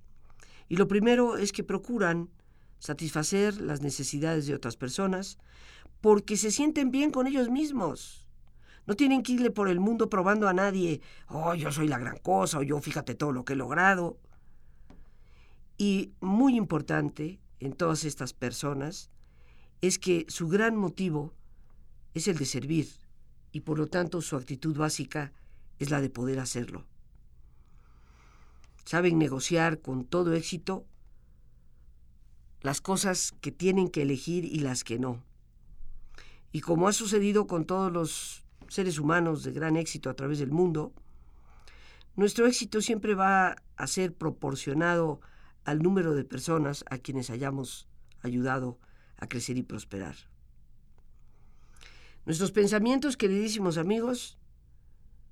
Y 0.68 0.76
lo 0.76 0.88
primero 0.88 1.36
es 1.36 1.52
que 1.52 1.64
procuran 1.64 2.28
satisfacer 2.78 3.60
las 3.60 3.80
necesidades 3.80 4.46
de 4.46 4.54
otras 4.54 4.76
personas 4.76 5.38
porque 6.00 6.36
se 6.36 6.50
sienten 6.50 6.90
bien 6.90 7.10
con 7.10 7.26
ellos 7.26 7.48
mismos. 7.48 8.21
No 8.86 8.94
tienen 8.94 9.22
que 9.22 9.32
irle 9.32 9.50
por 9.50 9.68
el 9.68 9.80
mundo 9.80 10.08
probando 10.08 10.48
a 10.48 10.52
nadie, 10.52 11.00
oh, 11.28 11.54
yo 11.54 11.70
soy 11.70 11.88
la 11.88 11.98
gran 11.98 12.16
cosa, 12.18 12.58
o 12.58 12.62
yo 12.62 12.80
fíjate 12.80 13.14
todo 13.14 13.32
lo 13.32 13.44
que 13.44 13.52
he 13.52 13.56
logrado. 13.56 14.18
Y 15.78 16.12
muy 16.20 16.56
importante 16.56 17.40
en 17.60 17.72
todas 17.72 18.04
estas 18.04 18.32
personas 18.32 19.10
es 19.80 19.98
que 19.98 20.26
su 20.28 20.48
gran 20.48 20.76
motivo 20.76 21.32
es 22.14 22.28
el 22.28 22.36
de 22.36 22.44
servir 22.44 22.88
y 23.52 23.60
por 23.60 23.78
lo 23.78 23.86
tanto 23.86 24.20
su 24.20 24.36
actitud 24.36 24.76
básica 24.76 25.32
es 25.78 25.90
la 25.90 26.00
de 26.00 26.10
poder 26.10 26.40
hacerlo 26.40 26.86
saben 28.84 29.18
negociar 29.18 29.80
con 29.80 30.04
todo 30.04 30.34
éxito 30.34 30.84
las 32.60 32.80
cosas 32.80 33.32
que 33.40 33.50
tienen 33.50 33.88
que 33.88 34.02
elegir 34.02 34.44
y 34.44 34.60
las 34.60 34.84
que 34.84 34.98
no. 34.98 35.22
Y 36.52 36.60
como 36.60 36.86
ha 36.86 36.92
sucedido 36.92 37.46
con 37.46 37.64
todos 37.64 37.90
los 37.90 38.44
seres 38.72 38.98
humanos 38.98 39.42
de 39.42 39.52
gran 39.52 39.76
éxito 39.76 40.10
a 40.10 40.14
través 40.14 40.38
del 40.38 40.50
mundo, 40.50 40.92
nuestro 42.16 42.46
éxito 42.46 42.80
siempre 42.80 43.14
va 43.14 43.56
a 43.76 43.86
ser 43.86 44.14
proporcionado 44.14 45.20
al 45.64 45.82
número 45.82 46.14
de 46.14 46.24
personas 46.24 46.84
a 46.90 46.98
quienes 46.98 47.30
hayamos 47.30 47.88
ayudado 48.22 48.78
a 49.16 49.28
crecer 49.28 49.56
y 49.56 49.62
prosperar. 49.62 50.16
Nuestros 52.24 52.52
pensamientos, 52.52 53.16
queridísimos 53.16 53.78
amigos, 53.78 54.38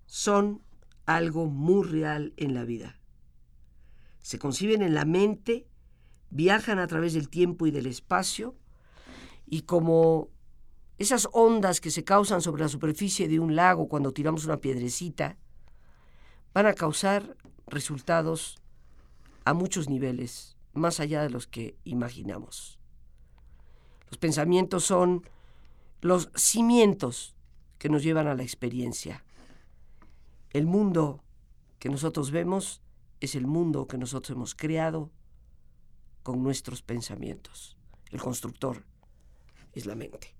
son 0.07 0.63
algo 1.07 1.47
muy 1.47 1.87
real 1.87 2.33
en 2.37 2.55
la 2.55 2.65
vida 2.65 3.01
se 4.23 4.39
conciben 4.39 4.83
en 4.83 4.95
la 4.95 5.05
mente, 5.05 5.67
viajan 6.31 6.79
a 6.79 6.87
través 6.87 7.15
del 7.15 7.29
tiempo 7.29 7.67
y 7.67 7.71
del 7.71 7.87
espacio, 7.87 8.55
y 9.47 9.63
como 9.63 10.29
esas 11.01 11.31
ondas 11.33 11.81
que 11.81 11.91
se 11.91 12.05
causan 12.05 12.43
sobre 12.43 12.61
la 12.63 12.69
superficie 12.69 13.27
de 13.27 13.41
un 13.41 13.57
lago 13.57 13.89
cuando 13.89 14.13
tiramos 14.13 14.45
una 14.45 14.59
piedrecita, 14.59 15.39
van 16.53 16.67
a 16.67 16.75
causar 16.75 17.39
resultados 17.67 18.59
a 19.47 19.55
muchos 19.55 19.89
niveles, 19.89 20.59
más 20.75 21.01
allá 21.01 21.23
de 21.23 21.31
los 21.31 21.47
que 21.47 21.75
imaginamos. 21.85 22.79
Los 24.11 24.19
pensamientos 24.19 24.85
son 24.85 25.27
los 26.03 26.29
cimientos 26.35 27.35
que 27.79 27.89
nos 27.89 28.03
llevan 28.03 28.27
a 28.27 28.35
la 28.35 28.43
experiencia. 28.43 29.25
El 30.51 30.67
mundo 30.67 31.25
que 31.79 31.89
nosotros 31.89 32.31
vemos 32.31 32.83
es 33.21 33.35
el 33.35 33.47
mundo 33.47 33.87
que 33.87 33.97
nosotros 33.97 34.37
hemos 34.37 34.55
creado 34.55 35.11
con 36.23 36.43
nuestros 36.43 36.83
pensamientos. 36.83 37.79
El 38.11 38.21
constructor 38.21 38.85
es 39.73 39.87
la 39.87 39.95
mente. 39.95 40.40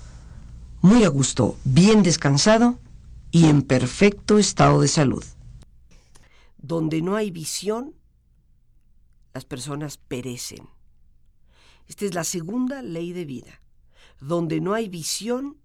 muy 0.81 1.03
a 1.03 1.09
gusto, 1.09 1.57
bien 1.63 2.01
descansado 2.01 2.79
y 3.29 3.45
en 3.45 3.61
perfecto 3.61 4.39
estado 4.39 4.81
de 4.81 4.87
salud. 4.87 5.23
Donde 6.57 7.01
no 7.01 7.15
hay 7.15 7.29
visión, 7.29 7.93
las 9.33 9.45
personas 9.45 9.97
perecen. 9.97 10.67
Esta 11.87 12.05
es 12.05 12.13
la 12.13 12.23
segunda 12.23 12.81
ley 12.81 13.13
de 13.13 13.25
vida. 13.25 13.61
Donde 14.19 14.59
no 14.59 14.73
hay 14.73 14.89
visión, 14.89 15.57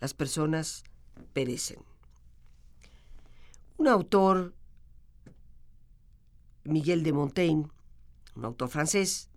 las 0.00 0.12
personas 0.14 0.84
perecen. 1.32 1.78
Un 3.78 3.88
autor, 3.88 4.54
Miguel 6.64 7.02
de 7.02 7.12
Montaigne, 7.12 7.68
un 8.36 8.44
autor 8.44 8.68
francés, 8.68 9.30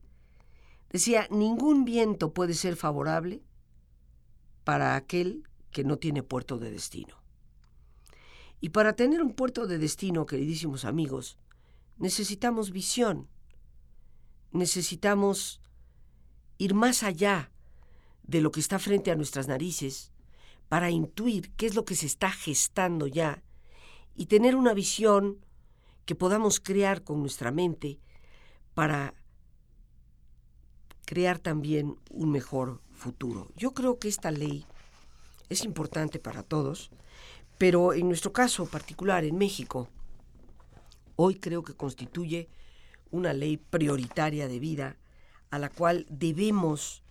decía, 0.89 1.27
ningún 1.31 1.85
viento 1.85 2.33
puede 2.33 2.53
ser 2.53 2.75
favorable 2.75 3.41
para 4.63 4.95
aquel 4.95 5.43
que 5.71 5.83
no 5.83 5.97
tiene 5.97 6.23
puerto 6.23 6.57
de 6.57 6.71
destino. 6.71 7.15
Y 8.61 8.69
para 8.69 8.93
tener 8.93 9.21
un 9.21 9.33
puerto 9.33 9.67
de 9.67 9.77
destino, 9.77 10.25
queridísimos 10.25 10.85
amigos, 10.85 11.37
necesitamos 11.97 12.71
visión, 12.71 13.27
necesitamos 14.51 15.61
ir 16.57 16.73
más 16.73 17.03
allá 17.03 17.51
de 18.23 18.41
lo 18.41 18.51
que 18.51 18.59
está 18.59 18.79
frente 18.79 19.11
a 19.11 19.15
nuestras 19.15 19.47
narices 19.47 20.11
para 20.69 20.91
intuir 20.91 21.51
qué 21.55 21.65
es 21.65 21.75
lo 21.75 21.85
que 21.85 21.95
se 21.95 22.05
está 22.05 22.31
gestando 22.31 23.07
ya 23.07 23.43
y 24.15 24.27
tener 24.27 24.55
una 24.55 24.73
visión 24.73 25.45
que 26.05 26.15
podamos 26.15 26.59
crear 26.59 27.03
con 27.03 27.19
nuestra 27.19 27.51
mente 27.51 27.99
para 28.73 29.13
crear 31.05 31.39
también 31.39 31.97
un 32.09 32.31
mejor 32.31 32.81
futuro. 33.03 33.51
Yo 33.55 33.73
creo 33.73 33.99
que 33.99 34.07
esta 34.07 34.31
ley 34.31 34.65
es 35.49 35.65
importante 35.65 36.19
para 36.19 36.41
todos, 36.41 36.89
pero 37.57 37.93
en 37.93 38.07
nuestro 38.07 38.31
caso 38.31 38.65
particular 38.65 39.25
en 39.25 39.37
México, 39.37 39.89
hoy 41.17 41.35
creo 41.35 41.63
que 41.63 41.75
constituye 41.75 42.49
una 43.11 43.33
ley 43.33 43.57
prioritaria 43.57 44.47
de 44.47 44.59
vida 44.59 44.97
a 45.51 45.59
la 45.59 45.69
cual 45.69 46.05
debemos 46.09 47.03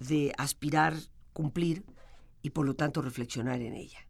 de 0.00 0.32
aspirar, 0.38 0.94
cumplir 1.32 1.84
y 2.42 2.50
por 2.50 2.66
lo 2.66 2.74
tanto 2.74 3.02
reflexionar 3.02 3.60
en 3.60 3.74
ella. 3.74 4.00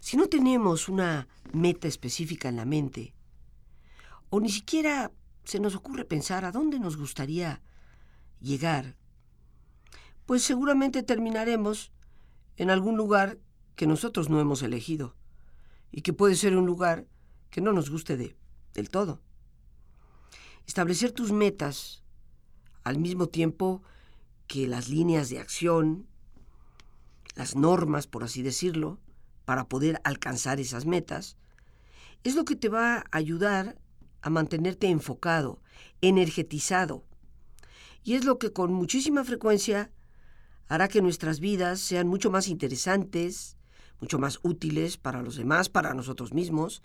Si 0.00 0.16
no 0.16 0.28
tenemos 0.28 0.88
una 0.88 1.28
meta 1.52 1.88
específica 1.88 2.48
en 2.48 2.56
la 2.56 2.64
mente, 2.64 3.12
o 4.30 4.40
ni 4.40 4.50
siquiera 4.50 5.10
se 5.44 5.60
nos 5.60 5.74
ocurre 5.74 6.04
pensar 6.04 6.44
a 6.44 6.52
dónde 6.52 6.78
nos 6.78 6.96
gustaría 6.96 7.60
llegar, 8.40 8.96
pues 10.32 10.44
seguramente 10.44 11.02
terminaremos 11.02 11.92
en 12.56 12.70
algún 12.70 12.96
lugar 12.96 13.38
que 13.76 13.86
nosotros 13.86 14.30
no 14.30 14.40
hemos 14.40 14.62
elegido 14.62 15.14
y 15.90 16.00
que 16.00 16.14
puede 16.14 16.36
ser 16.36 16.56
un 16.56 16.64
lugar 16.64 17.06
que 17.50 17.60
no 17.60 17.74
nos 17.74 17.90
guste 17.90 18.16
de, 18.16 18.34
del 18.72 18.88
todo. 18.88 19.20
Establecer 20.66 21.12
tus 21.12 21.32
metas 21.32 22.02
al 22.82 22.96
mismo 22.96 23.26
tiempo 23.26 23.82
que 24.46 24.66
las 24.66 24.88
líneas 24.88 25.28
de 25.28 25.38
acción, 25.38 26.06
las 27.34 27.54
normas, 27.54 28.06
por 28.06 28.24
así 28.24 28.40
decirlo, 28.40 29.00
para 29.44 29.68
poder 29.68 30.00
alcanzar 30.02 30.60
esas 30.60 30.86
metas, 30.86 31.36
es 32.24 32.36
lo 32.36 32.46
que 32.46 32.56
te 32.56 32.70
va 32.70 33.00
a 33.00 33.04
ayudar 33.10 33.78
a 34.22 34.30
mantenerte 34.30 34.88
enfocado, 34.88 35.60
energetizado. 36.00 37.04
Y 38.02 38.14
es 38.14 38.24
lo 38.24 38.38
que 38.38 38.54
con 38.54 38.72
muchísima 38.72 39.24
frecuencia 39.24 39.92
hará 40.72 40.88
que 40.88 41.02
nuestras 41.02 41.38
vidas 41.38 41.80
sean 41.80 42.08
mucho 42.08 42.30
más 42.30 42.48
interesantes, 42.48 43.58
mucho 44.00 44.18
más 44.18 44.40
útiles 44.42 44.96
para 44.96 45.20
los 45.20 45.36
demás, 45.36 45.68
para 45.68 45.92
nosotros 45.92 46.32
mismos, 46.32 46.82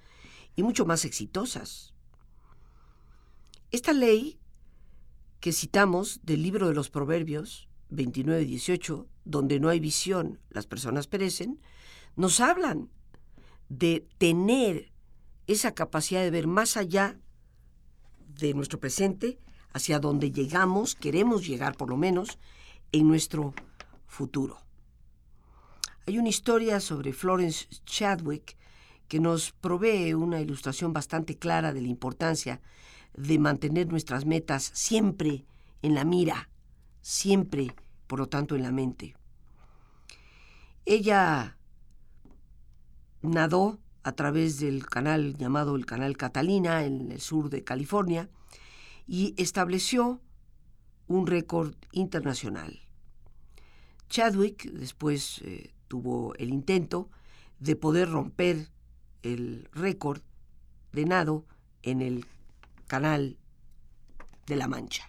y 0.58 0.64
mucho 0.64 0.86
más 0.86 1.06
exitosas. 1.06 1.94
Esta 3.72 3.94
ley 3.94 4.42
que 5.40 5.54
citamos 5.54 6.20
del 6.24 6.44
libro 6.44 6.68
de 6.68 6.74
los 6.74 6.90
Proverbios 6.90 7.70
29 7.88 8.42
y 8.42 8.46
18, 8.48 9.08
donde 9.24 9.58
no 9.62 9.70
hay 9.70 9.80
visión, 9.80 10.42
las 10.50 10.68
personas 10.68 11.08
perecen, 11.08 11.62
nos 12.18 12.42
hablan 12.42 12.90
de 13.70 14.06
tener 14.18 14.92
esa 15.48 15.74
capacidad 15.74 16.24
de 16.24 16.32
ver 16.32 16.48
más 16.48 16.76
allá 16.76 17.22
de 18.28 18.54
nuestro 18.54 18.82
presente, 18.82 19.40
hacia 19.72 20.00
donde 20.00 20.34
llegamos, 20.34 20.96
queremos 20.96 21.48
llegar 21.48 21.78
por 21.78 21.90
lo 21.90 21.96
menos, 21.96 22.38
en 22.92 23.08
nuestro 23.08 23.54
futuro. 24.08 24.58
Hay 26.08 26.18
una 26.18 26.30
historia 26.30 26.80
sobre 26.80 27.14
Florence 27.14 27.68
Chadwick 27.86 28.58
que 29.08 29.20
nos 29.20 29.52
provee 29.52 30.14
una 30.14 30.42
ilustración 30.42 30.94
bastante 30.94 31.38
clara 31.38 31.74
de 31.74 31.82
la 31.82 31.88
importancia 31.88 32.62
de 33.14 33.40
mantener 33.40 33.88
nuestras 33.88 34.26
metas 34.26 34.72
siempre 34.74 35.46
en 35.82 35.96
la 35.96 36.06
mira, 36.06 36.50
siempre, 37.02 37.74
por 38.08 38.20
lo 38.20 38.28
tanto, 38.28 38.56
en 38.56 38.64
la 38.64 38.72
mente. 38.72 39.16
Ella 40.86 41.58
nadó 43.22 43.80
a 44.04 44.14
través 44.14 44.60
del 44.60 44.86
canal 44.86 45.36
llamado 45.36 45.76
el 45.76 45.86
Canal 45.86 46.16
Catalina 46.16 46.86
en 46.86 47.12
el 47.12 47.20
sur 47.20 47.50
de 47.50 47.64
California 47.64 48.30
y 49.06 49.34
estableció 49.38 50.22
un 51.08 51.28
récord 51.28 51.76
internacional. 51.92 52.87
Chadwick 54.10 54.72
después 54.72 55.42
eh, 55.44 55.74
tuvo 55.88 56.34
el 56.36 56.50
intento 56.50 57.10
de 57.60 57.76
poder 57.76 58.10
romper 58.10 58.70
el 59.24 59.68
récord 59.74 60.22
de 60.94 61.06
nado 61.06 61.46
en 61.84 62.02
el 62.02 62.26
Canal 62.88 63.38
de 64.46 64.56
la 64.56 64.68
Mancha. 64.68 65.06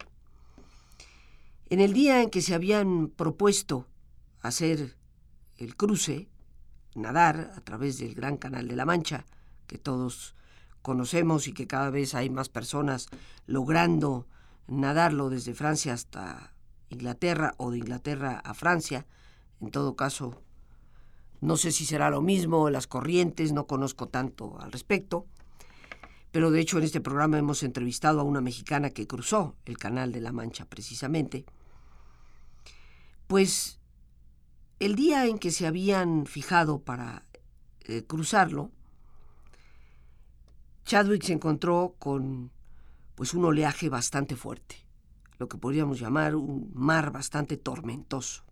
En 1.70 1.80
el 1.80 1.92
día 1.92 2.22
en 2.22 2.30
que 2.30 2.42
se 2.42 2.54
habían 2.54 3.08
propuesto 3.08 3.86
hacer 4.40 4.96
el 5.56 5.76
cruce, 5.76 6.28
nadar 6.94 7.52
a 7.56 7.60
través 7.60 7.98
del 7.98 8.14
Gran 8.14 8.36
Canal 8.36 8.68
de 8.68 8.76
la 8.76 8.86
Mancha, 8.86 9.26
que 9.66 9.78
todos 9.78 10.34
conocemos 10.82 11.46
y 11.46 11.52
que 11.52 11.66
cada 11.66 11.90
vez 11.90 12.14
hay 12.14 12.30
más 12.30 12.48
personas 12.48 13.08
logrando 13.46 14.26
nadarlo 14.66 15.28
desde 15.28 15.54
Francia 15.54 15.92
hasta 15.92 16.52
Inglaterra 16.90 17.54
o 17.56 17.70
de 17.70 17.78
Inglaterra 17.78 18.40
a 18.44 18.54
Francia. 18.54 19.06
En 19.60 19.70
todo 19.70 19.96
caso, 19.96 20.42
no 21.40 21.56
sé 21.56 21.72
si 21.72 21.84
será 21.84 22.10
lo 22.10 22.20
mismo, 22.20 22.70
las 22.70 22.86
corrientes, 22.86 23.52
no 23.52 23.66
conozco 23.66 24.08
tanto 24.08 24.58
al 24.60 24.72
respecto 24.72 25.26
pero 26.30 26.50
de 26.50 26.60
hecho 26.60 26.78
en 26.78 26.84
este 26.84 27.00
programa 27.00 27.38
hemos 27.38 27.62
entrevistado 27.62 28.20
a 28.20 28.24
una 28.24 28.40
mexicana 28.40 28.90
que 28.90 29.06
cruzó 29.06 29.56
el 29.64 29.78
Canal 29.78 30.12
de 30.12 30.20
la 30.20 30.32
Mancha 30.32 30.66
precisamente, 30.66 31.44
pues 33.26 33.80
el 34.78 34.94
día 34.94 35.26
en 35.26 35.38
que 35.38 35.50
se 35.50 35.66
habían 35.66 36.26
fijado 36.26 36.80
para 36.80 37.24
eh, 37.80 38.04
cruzarlo, 38.06 38.70
Chadwick 40.84 41.22
se 41.22 41.32
encontró 41.32 41.94
con 41.98 42.50
pues 43.14 43.34
un 43.34 43.44
oleaje 43.44 43.88
bastante 43.88 44.36
fuerte, 44.36 44.76
lo 45.38 45.48
que 45.48 45.58
podríamos 45.58 46.00
llamar 46.00 46.34
un 46.34 46.70
mar 46.74 47.12
bastante 47.12 47.56
tormentoso. 47.56 48.44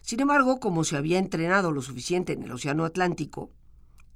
Sin 0.00 0.20
embargo, 0.20 0.60
como 0.60 0.84
se 0.84 0.96
había 0.96 1.18
entrenado 1.18 1.72
lo 1.72 1.82
suficiente 1.82 2.32
en 2.32 2.42
el 2.42 2.52
Océano 2.52 2.84
Atlántico, 2.84 3.50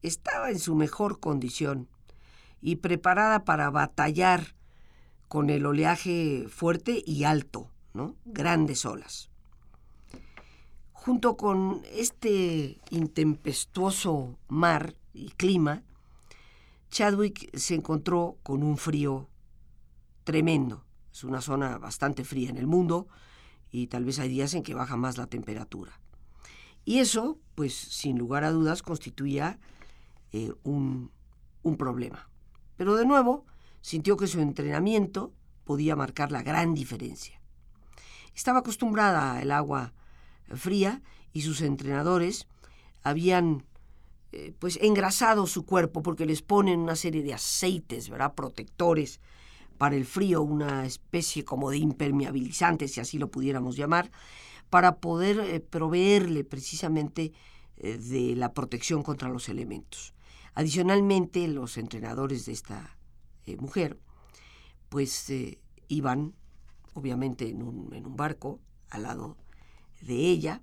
estaba 0.02 0.50
en 0.50 0.58
su 0.58 0.74
mejor 0.74 1.20
condición 1.20 1.88
y 2.60 2.76
preparada 2.76 3.44
para 3.44 3.70
batallar 3.70 4.54
con 5.28 5.50
el 5.50 5.66
oleaje 5.66 6.46
fuerte 6.48 7.02
y 7.04 7.24
alto, 7.24 7.70
¿no? 7.94 8.16
grandes 8.24 8.84
olas. 8.84 9.30
Junto 10.92 11.36
con 11.36 11.82
este 11.92 12.78
intempestuoso 12.90 14.38
mar 14.48 14.94
y 15.12 15.30
clima, 15.30 15.82
Chadwick 16.90 17.56
se 17.56 17.74
encontró 17.74 18.36
con 18.42 18.62
un 18.62 18.76
frío 18.76 19.28
tremendo. 20.24 20.84
Es 21.12 21.24
una 21.24 21.40
zona 21.40 21.78
bastante 21.78 22.24
fría 22.24 22.50
en 22.50 22.56
el 22.56 22.66
mundo 22.66 23.08
y 23.70 23.88
tal 23.88 24.04
vez 24.04 24.18
hay 24.18 24.28
días 24.28 24.54
en 24.54 24.62
que 24.62 24.74
baja 24.74 24.96
más 24.96 25.18
la 25.18 25.26
temperatura. 25.26 26.00
Y 26.84 26.98
eso, 26.98 27.38
pues 27.54 27.74
sin 27.74 28.18
lugar 28.18 28.44
a 28.44 28.50
dudas, 28.50 28.82
constituía 28.82 29.58
eh, 30.32 30.52
un 30.64 31.10
problema. 31.78 32.28
Pero 32.76 32.96
de 32.96 33.06
nuevo, 33.06 33.44
sintió 33.80 34.16
que 34.16 34.26
su 34.26 34.40
entrenamiento 34.40 35.32
podía 35.64 35.96
marcar 35.96 36.32
la 36.32 36.42
gran 36.42 36.74
diferencia. 36.74 37.40
Estaba 38.34 38.60
acostumbrada 38.60 39.38
al 39.38 39.50
agua 39.50 39.92
fría 40.54 41.02
y 41.32 41.42
sus 41.42 41.60
entrenadores 41.60 42.46
habían 43.02 43.64
eh, 44.32 44.54
pues 44.58 44.78
engrasado 44.80 45.46
su 45.46 45.64
cuerpo 45.66 46.02
porque 46.02 46.26
les 46.26 46.42
ponen 46.42 46.80
una 46.80 46.96
serie 46.96 47.22
de 47.22 47.34
aceites, 47.34 48.08
¿verdad? 48.08 48.34
Protectores 48.34 49.20
para 49.82 49.96
el 49.96 50.04
frío, 50.04 50.42
una 50.42 50.86
especie 50.86 51.44
como 51.44 51.68
de 51.68 51.78
impermeabilizante, 51.78 52.86
si 52.86 53.00
así 53.00 53.18
lo 53.18 53.32
pudiéramos 53.32 53.74
llamar, 53.74 54.12
para 54.70 55.00
poder 55.00 55.40
eh, 55.40 55.58
proveerle 55.58 56.44
precisamente 56.44 57.32
eh, 57.78 57.98
de 57.98 58.36
la 58.36 58.52
protección 58.52 59.02
contra 59.02 59.28
los 59.28 59.48
elementos. 59.48 60.14
Adicionalmente, 60.54 61.48
los 61.48 61.78
entrenadores 61.78 62.46
de 62.46 62.52
esta 62.52 62.96
mujer, 63.58 63.98
pues 64.88 65.32
iban, 65.88 66.32
obviamente, 66.94 67.48
en 67.48 67.64
un, 67.64 67.92
en 67.92 68.06
un 68.06 68.14
barco 68.14 68.60
al 68.88 69.02
lado 69.02 69.36
de 70.00 70.14
ella 70.14 70.62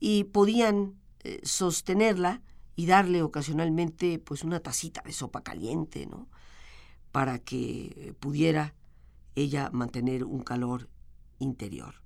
y 0.00 0.24
podían 0.24 0.94
eh, 1.22 1.38
sostenerla 1.42 2.40
y 2.76 2.86
darle 2.86 3.20
ocasionalmente 3.22 4.18
pues 4.18 4.42
una 4.42 4.60
tacita 4.60 5.02
de 5.04 5.12
sopa 5.12 5.42
caliente, 5.42 6.06
¿no? 6.06 6.28
Para 7.12 7.38
que 7.38 8.14
pudiera 8.20 8.74
ella 9.34 9.70
mantener 9.72 10.24
un 10.24 10.42
calor 10.42 10.88
interior. 11.38 12.02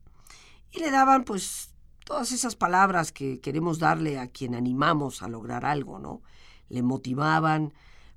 Y 0.70 0.80
le 0.80 0.90
daban 0.90 1.24
pues 1.24 1.74
todas 2.04 2.32
esas 2.32 2.56
palabras 2.56 3.12
que 3.12 3.40
queremos 3.40 3.78
darle 3.78 4.18
a 4.18 4.28
quien 4.28 4.54
animamos 4.54 5.22
a 5.22 5.28
lograr 5.28 5.64
algo, 5.64 5.98
¿no? 5.98 6.22
Le 6.68 6.82
motivaban 6.82 7.72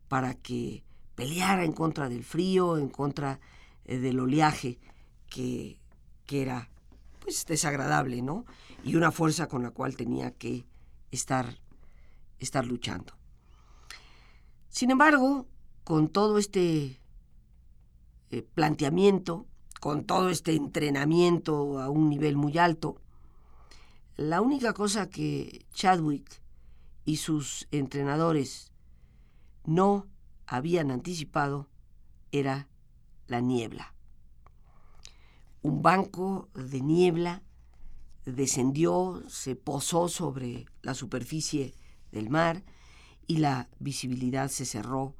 para 0.07 0.33
que 0.33 0.83
peleara 1.15 1.63
en 1.63 1.73
contra 1.73 2.09
del 2.09 2.23
frío, 2.23 2.77
en 2.77 2.89
contra 2.89 3.39
eh, 3.85 3.97
del 3.97 4.19
oleaje 4.19 4.79
que, 5.29 5.79
que 6.25 6.41
era 6.41 6.69
pues 7.19 7.45
desagradable, 7.45 8.21
¿no? 8.21 8.45
Y 8.83 8.95
una 8.95 9.11
fuerza 9.11 9.47
con 9.47 9.63
la 9.63 9.71
cual 9.71 9.95
tenía 9.95 10.31
que 10.31 10.65
estar, 11.11 11.57
estar 12.39 12.65
luchando. 12.65 13.13
Sin 14.69 14.91
embargo, 14.91 15.47
con 15.85 16.09
todo 16.09 16.39
este 16.39 16.99
eh, 18.31 18.41
planteamiento, 18.41 19.45
con 19.79 20.03
todo 20.03 20.29
este 20.29 20.55
entrenamiento 20.55 21.79
a 21.79 21.89
un 21.89 22.09
nivel 22.09 22.35
muy 22.35 22.57
alto, 22.57 22.99
la 24.17 24.41
única 24.41 24.73
cosa 24.73 25.09
que 25.09 25.63
Chadwick 25.73 26.41
y 27.05 27.17
sus 27.17 27.67
entrenadores 27.69 28.71
no 29.63 30.07
habían 30.47 30.89
anticipado 30.89 31.69
era 32.31 32.67
la 33.27 33.39
niebla. 33.39 33.93
Un 35.61 35.83
banco 35.83 36.49
de 36.55 36.81
niebla 36.81 37.43
descendió, 38.25 39.21
se 39.27 39.55
posó 39.55 40.09
sobre 40.09 40.65
la 40.81 40.95
superficie 40.95 41.75
del 42.11 42.31
mar 42.31 42.63
y 43.27 43.37
la 43.37 43.69
visibilidad 43.77 44.49
se 44.49 44.65
cerró 44.65 45.15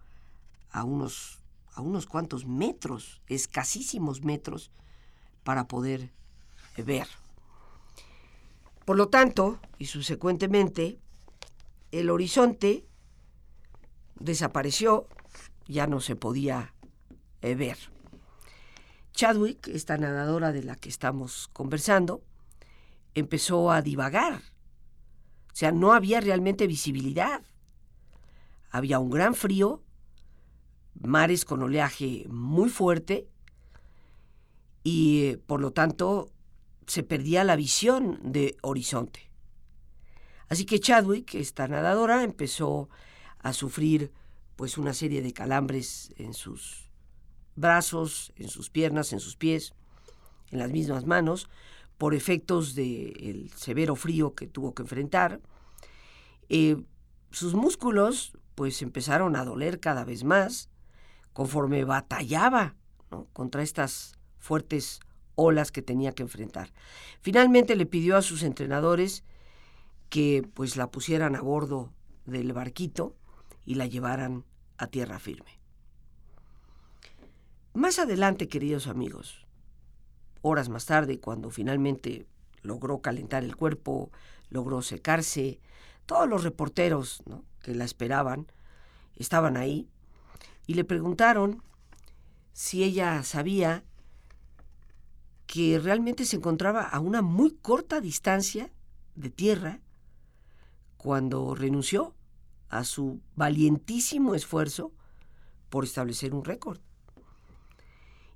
a 0.75 0.83
unos, 0.83 1.39
a 1.73 1.79
unos 1.79 2.05
cuantos 2.05 2.45
metros, 2.45 3.21
escasísimos 3.27 4.25
metros, 4.25 4.71
para 5.45 5.69
poder 5.69 6.11
ver. 6.75 7.07
Por 8.83 8.97
lo 8.97 9.07
tanto, 9.07 9.61
y 9.77 9.85
subsecuentemente, 9.85 10.99
el 11.91 12.09
horizonte 12.09 12.85
desapareció, 14.19 15.07
ya 15.65 15.87
no 15.87 16.01
se 16.01 16.17
podía 16.17 16.73
eh, 17.41 17.55
ver. 17.55 17.77
Chadwick, 19.13 19.69
esta 19.69 19.97
nadadora 19.97 20.51
de 20.51 20.63
la 20.63 20.75
que 20.75 20.89
estamos 20.89 21.47
conversando, 21.53 22.21
empezó 23.13 23.71
a 23.71 23.81
divagar. 23.81 24.41
O 25.53 25.55
sea, 25.55 25.71
no 25.71 25.93
había 25.93 26.19
realmente 26.19 26.67
visibilidad. 26.67 27.43
Había 28.71 28.99
un 28.99 29.09
gran 29.09 29.35
frío, 29.35 29.84
mares 31.01 31.45
con 31.45 31.61
oleaje 31.61 32.25
muy 32.29 32.69
fuerte 32.69 33.27
y 34.83 35.37
por 35.47 35.61
lo 35.61 35.71
tanto 35.71 36.31
se 36.87 37.03
perdía 37.03 37.43
la 37.43 37.55
visión 37.55 38.19
de 38.23 38.57
horizonte. 38.61 39.31
Así 40.47 40.65
que 40.65 40.79
Chadwick, 40.79 41.33
esta 41.35 41.67
nadadora, 41.67 42.23
empezó 42.23 42.89
a 43.39 43.53
sufrir 43.53 44.11
pues 44.55 44.77
una 44.77 44.93
serie 44.93 45.21
de 45.21 45.33
calambres 45.33 46.13
en 46.17 46.33
sus 46.33 46.89
brazos, 47.55 48.31
en 48.35 48.49
sus 48.49 48.69
piernas, 48.69 49.11
en 49.11 49.19
sus 49.19 49.35
pies, 49.35 49.73
en 50.51 50.59
las 50.59 50.71
mismas 50.71 51.05
manos, 51.05 51.49
por 51.97 52.13
efectos 52.13 52.75
del 52.75 53.51
severo 53.55 53.95
frío 53.95 54.35
que 54.35 54.47
tuvo 54.47 54.73
que 54.73 54.83
enfrentar. 54.83 55.41
Eh, 56.49 56.77
sus 57.31 57.55
músculos 57.55 58.37
pues 58.53 58.81
empezaron 58.81 59.35
a 59.35 59.43
doler 59.43 59.79
cada 59.79 60.05
vez 60.05 60.23
más 60.23 60.69
conforme 61.35 61.83
batallaba 61.83 62.75
contra 63.33 63.61
estas 63.61 64.15
fuertes 64.39 65.01
olas 65.35 65.73
que 65.73 65.81
tenía 65.81 66.13
que 66.13 66.23
enfrentar. 66.23 66.71
Finalmente 67.19 67.75
le 67.75 67.85
pidió 67.85 68.15
a 68.15 68.21
sus 68.21 68.41
entrenadores 68.41 69.25
que 70.09 70.47
pues 70.53 70.77
la 70.77 70.89
pusieran 70.89 71.35
a 71.35 71.41
bordo 71.41 71.91
del 72.25 72.53
barquito 72.53 73.17
y 73.65 73.75
la 73.75 73.85
llevaran 73.85 74.45
a 74.77 74.87
tierra 74.87 75.19
firme. 75.19 75.59
Más 77.73 77.99
adelante, 77.99 78.47
queridos 78.47 78.87
amigos, 78.87 79.45
horas 80.41 80.69
más 80.69 80.85
tarde, 80.85 81.19
cuando 81.19 81.49
finalmente 81.49 82.25
logró 82.61 83.01
calentar 83.01 83.43
el 83.43 83.57
cuerpo, 83.57 84.09
logró 84.49 84.81
secarse, 84.81 85.59
todos 86.05 86.29
los 86.29 86.45
reporteros 86.45 87.21
que 87.61 87.75
la 87.75 87.83
esperaban 87.83 88.47
estaban 89.17 89.57
ahí 89.57 89.89
y 90.67 90.73
le 90.73 90.83
preguntaron 90.83 91.61
si 92.53 92.83
ella 92.83 93.23
sabía 93.23 93.83
que 95.45 95.79
realmente 95.79 96.25
se 96.25 96.37
encontraba 96.37 96.83
a 96.83 96.99
una 96.99 97.21
muy 97.21 97.55
corta 97.55 98.01
distancia 98.01 98.71
de 99.15 99.29
tierra 99.29 99.79
cuando 100.97 101.53
renunció 101.53 102.15
a 102.69 102.83
su 102.83 103.21
valientísimo 103.35 104.35
esfuerzo 104.35 104.91
por 105.69 105.83
establecer 105.83 106.33
un 106.33 106.43
récord. 106.43 106.79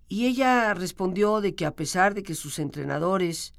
Y 0.08 0.26
ella 0.26 0.74
respondió 0.74 1.42
de 1.42 1.56
que 1.56 1.66
a 1.66 1.76
pesar 1.76 2.14
de 2.14 2.24
que 2.24 2.36
sus 2.36 2.60
entrenadores 2.60 3.54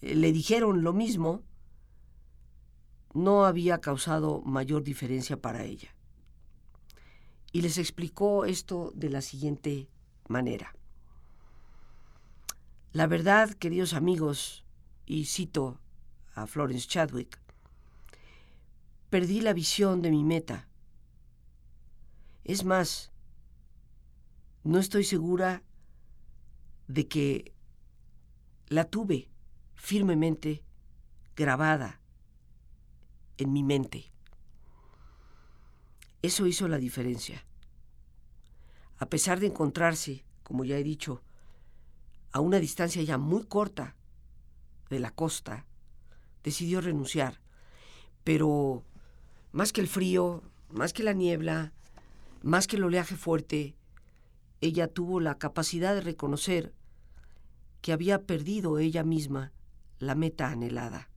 eh, 0.00 0.14
le 0.14 0.32
dijeron 0.32 0.82
lo 0.82 0.92
mismo, 0.92 1.42
no 3.12 3.44
había 3.44 3.78
causado 3.78 4.42
mayor 4.42 4.82
diferencia 4.82 5.36
para 5.36 5.64
ella. 5.64 5.94
Y 7.52 7.62
les 7.62 7.78
explicó 7.78 8.44
esto 8.44 8.92
de 8.94 9.10
la 9.10 9.22
siguiente 9.22 9.88
manera. 10.28 10.74
La 12.92 13.06
verdad, 13.06 13.50
queridos 13.50 13.94
amigos, 13.94 14.64
y 15.06 15.24
cito 15.24 15.80
a 16.34 16.46
Florence 16.46 16.86
Chadwick, 16.86 17.38
perdí 19.10 19.40
la 19.40 19.52
visión 19.52 20.02
de 20.02 20.10
mi 20.10 20.24
meta. 20.24 20.68
Es 22.44 22.64
más, 22.64 23.10
no 24.62 24.78
estoy 24.78 25.04
segura 25.04 25.62
de 26.86 27.08
que 27.08 27.54
la 28.68 28.84
tuve 28.84 29.28
firmemente 29.74 30.62
grabada 31.36 32.00
en 33.38 33.52
mi 33.52 33.62
mente. 33.62 34.09
Eso 36.22 36.46
hizo 36.46 36.68
la 36.68 36.78
diferencia. 36.78 37.44
A 38.98 39.06
pesar 39.06 39.40
de 39.40 39.46
encontrarse, 39.46 40.24
como 40.42 40.64
ya 40.64 40.76
he 40.76 40.84
dicho, 40.84 41.22
a 42.32 42.40
una 42.40 42.58
distancia 42.58 43.02
ya 43.02 43.18
muy 43.18 43.44
corta 43.44 43.96
de 44.90 45.00
la 45.00 45.10
costa, 45.10 45.66
decidió 46.44 46.80
renunciar. 46.80 47.40
Pero 48.24 48.84
más 49.52 49.72
que 49.72 49.80
el 49.80 49.88
frío, 49.88 50.42
más 50.68 50.92
que 50.92 51.02
la 51.02 51.14
niebla, 51.14 51.72
más 52.42 52.66
que 52.66 52.76
el 52.76 52.84
oleaje 52.84 53.16
fuerte, 53.16 53.74
ella 54.60 54.88
tuvo 54.88 55.20
la 55.20 55.38
capacidad 55.38 55.94
de 55.94 56.02
reconocer 56.02 56.74
que 57.80 57.92
había 57.92 58.26
perdido 58.26 58.78
ella 58.78 59.04
misma 59.04 59.52
la 59.98 60.14
meta 60.14 60.50
anhelada 60.50 61.08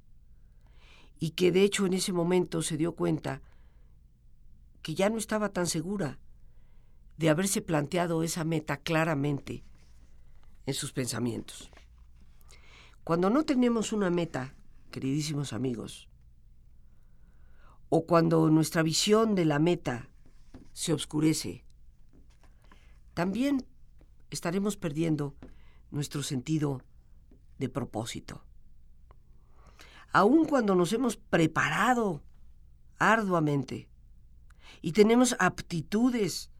y 1.20 1.32
que 1.32 1.51
de 1.51 1.64
hecho 1.64 1.86
en 1.86 1.93
ese 1.93 2.14
momento 2.14 2.62
se 2.62 2.78
dio 2.78 2.95
cuenta 2.95 3.41
que 4.84 4.94
ya 4.94 5.10
no 5.10 5.18
estaba 5.18 5.50
tan 5.50 5.66
segura 5.66 6.20
de 7.18 7.30
haberse 7.30 7.62
planteado 7.62 8.22
esa 8.22 8.44
meta 8.44 8.78
claramente 8.78 9.64
en 10.66 10.74
sus 10.74 10.92
pensamientos. 10.92 11.72
Cuando 13.04 13.30
no 13.30 13.44
tenemos 13.44 13.94
una 13.94 14.10
meta, 14.10 14.56
queridísimos 14.92 15.54
amigos, 15.54 16.10
o 17.90 18.06
cuando 18.06 18.50
nuestra 18.50 18.84
visión 18.84 19.36
de 19.36 19.46
la 19.46 19.60
meta 19.60 20.10
se 20.74 20.94
oscurece, 20.94 21.64
también 23.14 23.66
estaremos 24.32 24.78
perdiendo 24.78 25.36
nuestro 25.92 26.24
sentido 26.24 26.82
de 27.60 27.70
propósito. 27.70 28.44
aun 30.12 30.46
cuando 30.46 30.76
nos 30.76 30.94
hemos 30.94 31.18
preparado 31.18 32.22
arduamente 33.00 33.90
y 34.84 34.92
tenemos 34.92 35.36
aptitudes 35.40 36.52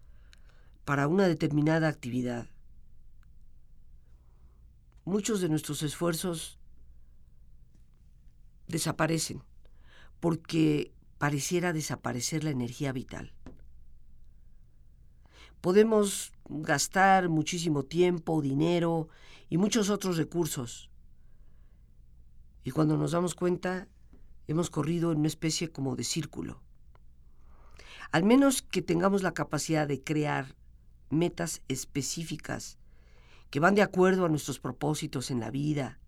para 0.86 1.10
una 1.10 1.28
determinada 1.28 1.90
actividad, 1.90 2.48
muchos 5.04 5.42
de 5.42 5.50
nuestros 5.50 5.84
esfuerzos 5.84 6.58
desaparecen 8.70 9.44
porque 10.22 10.94
pareciera 11.18 11.74
desaparecer 11.74 12.46
la 12.46 12.52
energía 12.52 12.94
vital. 12.94 13.34
Podemos 15.60 16.32
gastar 16.46 17.28
muchísimo 17.28 17.84
tiempo, 17.84 18.42
dinero 18.42 19.10
y 19.50 19.58
muchos 19.58 19.90
otros 19.90 20.16
recursos. 20.16 20.90
Y 22.64 22.72
cuando 22.72 22.96
nos 22.96 23.12
damos 23.12 23.36
cuenta, 23.36 23.90
hemos 24.48 24.70
corrido 24.70 25.12
en 25.12 25.20
una 25.20 25.28
especie 25.28 25.74
como 25.74 25.98
de 25.98 26.06
círculo. 26.06 26.63
Al 28.14 28.24
menos 28.24 28.62
que 28.62 28.84
tengamos 28.84 29.24
la 29.24 29.34
capacidad 29.34 29.88
de 29.88 30.04
crear 30.04 30.56
metas 31.10 31.64
específicas 31.68 32.78
que 33.50 33.60
van 33.60 33.74
de 33.74 33.82
acuerdo 33.82 34.24
a 34.24 34.30
nuestros 34.30 34.60
propósitos 34.60 35.32
en 35.32 35.40
la 35.40 35.50
vida 35.50 36.00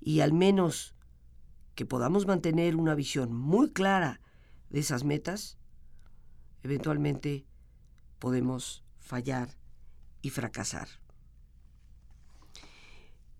y 0.00 0.20
al 0.20 0.32
menos 0.32 0.94
que 1.74 1.84
podamos 1.84 2.28
mantener 2.28 2.76
una 2.76 2.94
visión 2.94 3.34
muy 3.34 3.72
clara 3.72 4.20
de 4.68 4.78
esas 4.78 5.02
metas, 5.02 5.58
eventualmente 6.62 7.44
podemos 8.20 8.84
fallar 9.00 9.56
y 10.22 10.30
fracasar. 10.30 10.86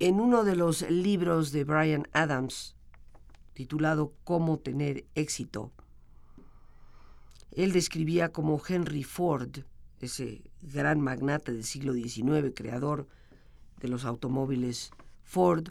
En 0.01 0.19
uno 0.19 0.43
de 0.43 0.57
los 0.57 0.83
libros 0.91 1.53
de 1.53 1.63
Brian 1.63 2.09
Adams, 2.15 2.75
titulado 3.53 4.13
Cómo 4.25 4.59
tener 4.59 5.07
éxito, 5.15 5.73
él 7.53 7.73
describía 7.73 8.31
como 8.31 8.61
Henry 8.67 9.03
Ford 9.03 9.65
ese 10.01 10.43
gran 10.63 11.01
magnate 11.01 11.53
del 11.53 11.65
siglo 11.65 11.93
XIX, 11.93 12.53
creador 12.55 13.07
de 13.81 13.89
los 13.89 14.05
automóviles 14.05 14.91
Ford, 15.25 15.69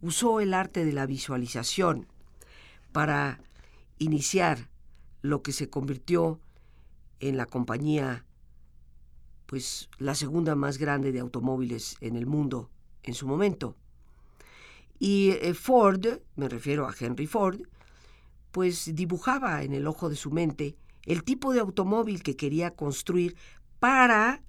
usó 0.00 0.40
el 0.40 0.54
arte 0.54 0.84
de 0.84 0.92
la 0.92 1.06
visualización 1.06 2.06
para 2.92 3.40
iniciar 3.98 4.68
lo 5.20 5.42
que 5.42 5.52
se 5.52 5.68
convirtió 5.68 6.40
en 7.20 7.36
la 7.36 7.46
compañía, 7.46 8.24
pues 9.46 9.88
la 9.98 10.14
segunda 10.14 10.54
más 10.54 10.78
grande 10.78 11.12
de 11.12 11.20
automóviles 11.20 11.96
en 12.00 12.16
el 12.16 12.26
mundo 12.26 12.70
en 13.02 13.14
su 13.14 13.26
momento. 13.26 13.76
Y 14.98 15.30
eh, 15.30 15.54
Ford, 15.54 16.06
me 16.36 16.48
refiero 16.48 16.86
a 16.86 16.94
Henry 16.98 17.26
Ford, 17.26 17.60
pues 18.50 18.94
dibujaba 18.94 19.62
en 19.62 19.72
el 19.72 19.86
ojo 19.86 20.08
de 20.08 20.16
su 20.16 20.30
mente 20.30 20.76
el 21.04 21.24
tipo 21.24 21.52
de 21.52 21.60
automóvil 21.60 22.22
que 22.22 22.36
quería 22.36 22.74
construir 22.74 23.36
para 23.78 24.42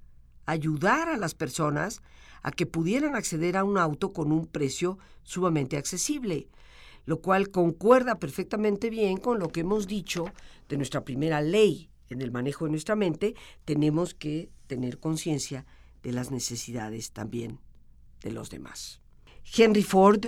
ayudar 0.46 1.10
a 1.10 1.18
las 1.18 1.36
personas 1.36 2.02
a 2.42 2.52
que 2.52 2.66
pudieran 2.66 3.16
acceder 3.16 3.58
a 3.58 3.64
un 3.64 3.78
auto 3.78 4.14
con 4.14 4.32
un 4.32 4.46
precio 4.46 4.98
sumamente 5.24 5.78
accesible, 5.78 6.50
lo 7.06 7.22
cual 7.22 7.50
concuerda 7.50 8.20
perfectamente 8.20 8.90
bien 8.90 9.18
con 9.18 9.40
lo 9.40 9.50
que 9.50 9.62
hemos 9.62 9.88
dicho 9.88 10.26
de 10.70 10.78
nuestra 10.78 11.04
primera 11.04 11.42
ley 11.42 11.90
en 12.10 12.22
el 12.22 12.32
manejo 12.32 12.66
de 12.66 12.72
nuestra 12.72 12.96
mente, 12.96 13.36
tenemos 13.66 14.14
que 14.14 14.50
tener 14.68 15.00
conciencia 15.00 15.66
de 16.04 16.12
las 16.12 16.32
necesidades 16.32 17.12
también 17.12 17.60
de 18.22 18.32
los 18.32 18.50
demás. 18.50 19.02
Henry 19.56 19.84
Ford, 19.84 20.26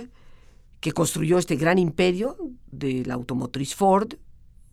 que 0.80 0.92
construyó 0.92 1.38
este 1.38 1.56
gran 1.56 1.78
imperio 1.78 2.36
de 2.66 3.04
la 3.04 3.14
automotriz 3.14 3.74
Ford, 3.74 4.14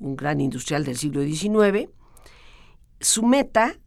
un 0.03 0.15
gran 0.15 0.41
industrial 0.41 0.83
del 0.83 0.97
siglo 0.97 1.23
XIX, 1.23 1.89
su 2.99 3.23
meta 3.23 3.79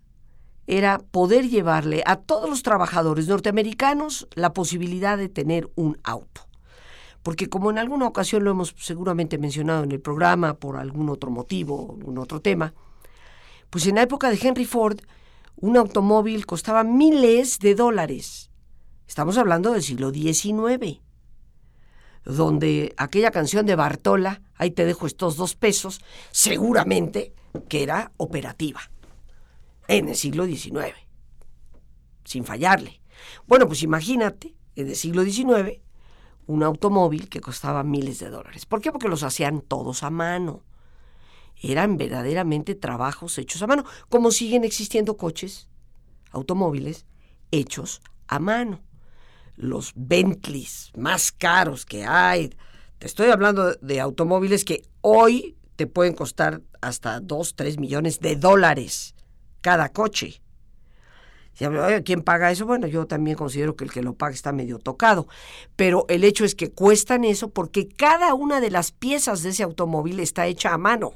era 0.66 0.98
poder 0.98 1.48
llevarle 1.48 2.02
a 2.06 2.16
todos 2.16 2.50
los 2.50 2.62
trabajadores 2.62 3.28
norteamericanos 3.28 4.26
la 4.34 4.52
posibilidad 4.52 5.16
de 5.16 5.28
tener 5.28 5.70
un 5.76 5.98
auto. 6.02 6.42
Porque 7.22 7.48
como 7.48 7.70
en 7.70 7.78
alguna 7.78 8.06
ocasión 8.06 8.44
lo 8.44 8.50
hemos 8.50 8.74
seguramente 8.78 9.38
mencionado 9.38 9.84
en 9.84 9.92
el 9.92 10.00
programa 10.00 10.54
por 10.54 10.76
algún 10.76 11.08
otro 11.08 11.30
motivo, 11.30 11.94
algún 11.96 12.18
otro 12.18 12.40
tema, 12.40 12.74
pues 13.70 13.86
en 13.86 13.96
la 13.96 14.02
época 14.02 14.30
de 14.30 14.38
Henry 14.40 14.64
Ford 14.64 15.00
un 15.56 15.76
automóvil 15.76 16.46
costaba 16.46 16.84
miles 16.84 17.58
de 17.58 17.74
dólares. 17.74 18.50
Estamos 19.06 19.38
hablando 19.38 19.72
del 19.72 19.82
siglo 19.82 20.10
XIX, 20.10 21.00
donde 22.26 22.92
aquella 22.96 23.30
canción 23.30 23.64
de 23.66 23.76
Bartola, 23.76 24.42
ahí 24.56 24.72
te 24.72 24.84
dejo 24.84 25.06
estos 25.06 25.36
dos 25.36 25.54
pesos, 25.54 26.00
seguramente 26.32 27.32
que 27.68 27.84
era 27.84 28.12
operativa 28.16 28.80
en 29.88 30.08
el 30.08 30.16
siglo 30.16 30.44
XIX, 30.44 30.92
sin 32.24 32.44
fallarle. 32.44 33.00
Bueno, 33.46 33.66
pues 33.68 33.82
imagínate, 33.82 34.56
en 34.74 34.88
el 34.88 34.96
siglo 34.96 35.22
XIX, 35.22 35.80
un 36.46 36.64
automóvil 36.64 37.28
que 37.28 37.40
costaba 37.40 37.84
miles 37.84 38.18
de 38.18 38.28
dólares. 38.28 38.66
¿Por 38.66 38.80
qué? 38.80 38.90
Porque 38.90 39.08
los 39.08 39.22
hacían 39.22 39.60
todos 39.60 40.02
a 40.02 40.10
mano. 40.10 40.64
Eran 41.62 41.96
verdaderamente 41.96 42.74
trabajos 42.74 43.38
hechos 43.38 43.62
a 43.62 43.68
mano, 43.68 43.84
como 44.08 44.32
siguen 44.32 44.64
existiendo 44.64 45.16
coches, 45.16 45.68
automóviles, 46.32 47.06
hechos 47.52 48.02
a 48.26 48.40
mano. 48.40 48.80
Los 49.56 49.92
Bentleys 49.94 50.92
más 50.96 51.32
caros 51.32 51.84
que 51.86 52.04
hay. 52.04 52.54
Te 52.98 53.06
estoy 53.06 53.30
hablando 53.30 53.72
de 53.74 54.00
automóviles 54.00 54.64
que 54.64 54.82
hoy 55.00 55.56
te 55.76 55.86
pueden 55.86 56.14
costar 56.14 56.62
hasta 56.80 57.20
2, 57.20 57.54
3 57.56 57.78
millones 57.78 58.20
de 58.20 58.36
dólares 58.36 59.14
cada 59.60 59.90
coche. 59.90 60.40
¿Quién 62.04 62.22
paga 62.22 62.50
eso? 62.50 62.66
Bueno, 62.66 62.86
yo 62.86 63.06
también 63.06 63.36
considero 63.36 63.76
que 63.76 63.84
el 63.84 63.90
que 63.90 64.02
lo 64.02 64.12
paga 64.12 64.34
está 64.34 64.52
medio 64.52 64.78
tocado, 64.78 65.26
pero 65.74 66.04
el 66.08 66.22
hecho 66.22 66.44
es 66.44 66.54
que 66.54 66.70
cuestan 66.70 67.24
eso 67.24 67.48
porque 67.48 67.88
cada 67.88 68.34
una 68.34 68.60
de 68.60 68.70
las 68.70 68.92
piezas 68.92 69.42
de 69.42 69.50
ese 69.50 69.62
automóvil 69.62 70.20
está 70.20 70.46
hecha 70.46 70.74
a 70.74 70.78
mano. 70.78 71.14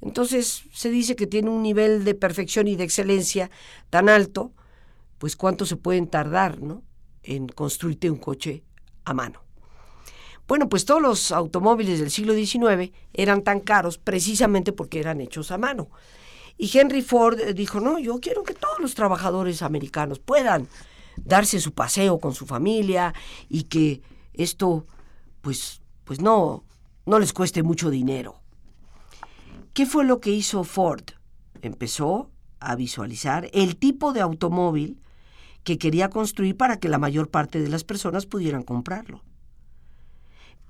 Entonces 0.00 0.62
se 0.72 0.90
dice 0.90 1.16
que 1.16 1.26
tiene 1.26 1.50
un 1.50 1.62
nivel 1.62 2.04
de 2.04 2.14
perfección 2.14 2.68
y 2.68 2.76
de 2.76 2.84
excelencia 2.84 3.50
tan 3.90 4.08
alto, 4.08 4.52
pues 5.18 5.34
cuánto 5.34 5.66
se 5.66 5.76
pueden 5.76 6.06
tardar 6.06 6.60
¿no? 6.60 6.84
En 7.28 7.46
construirte 7.46 8.10
un 8.10 8.16
coche 8.16 8.64
a 9.04 9.12
mano. 9.12 9.42
Bueno, 10.48 10.70
pues 10.70 10.86
todos 10.86 11.02
los 11.02 11.30
automóviles 11.30 12.00
del 12.00 12.10
siglo 12.10 12.32
XIX 12.32 12.90
eran 13.12 13.42
tan 13.42 13.60
caros 13.60 13.98
precisamente 13.98 14.72
porque 14.72 14.98
eran 14.98 15.20
hechos 15.20 15.50
a 15.50 15.58
mano. 15.58 15.90
Y 16.56 16.76
Henry 16.76 17.02
Ford 17.02 17.38
eh, 17.38 17.52
dijo, 17.52 17.80
no, 17.80 17.98
yo 17.98 18.18
quiero 18.18 18.44
que 18.44 18.54
todos 18.54 18.80
los 18.80 18.94
trabajadores 18.94 19.60
americanos 19.60 20.20
puedan 20.20 20.68
darse 21.16 21.60
su 21.60 21.72
paseo 21.72 22.18
con 22.18 22.34
su 22.34 22.46
familia 22.46 23.12
y 23.50 23.64
que 23.64 24.00
esto, 24.32 24.86
pues, 25.42 25.82
pues 26.04 26.22
no, 26.22 26.64
no 27.04 27.18
les 27.18 27.34
cueste 27.34 27.62
mucho 27.62 27.90
dinero. 27.90 28.40
¿Qué 29.74 29.84
fue 29.84 30.04
lo 30.06 30.18
que 30.18 30.30
hizo 30.30 30.64
Ford? 30.64 31.04
Empezó 31.60 32.30
a 32.58 32.74
visualizar 32.74 33.50
el 33.52 33.76
tipo 33.76 34.14
de 34.14 34.22
automóvil 34.22 34.98
que 35.64 35.78
quería 35.78 36.10
construir 36.10 36.56
para 36.56 36.78
que 36.78 36.88
la 36.88 36.98
mayor 36.98 37.30
parte 37.30 37.60
de 37.60 37.68
las 37.68 37.84
personas 37.84 38.26
pudieran 38.26 38.62
comprarlo. 38.62 39.22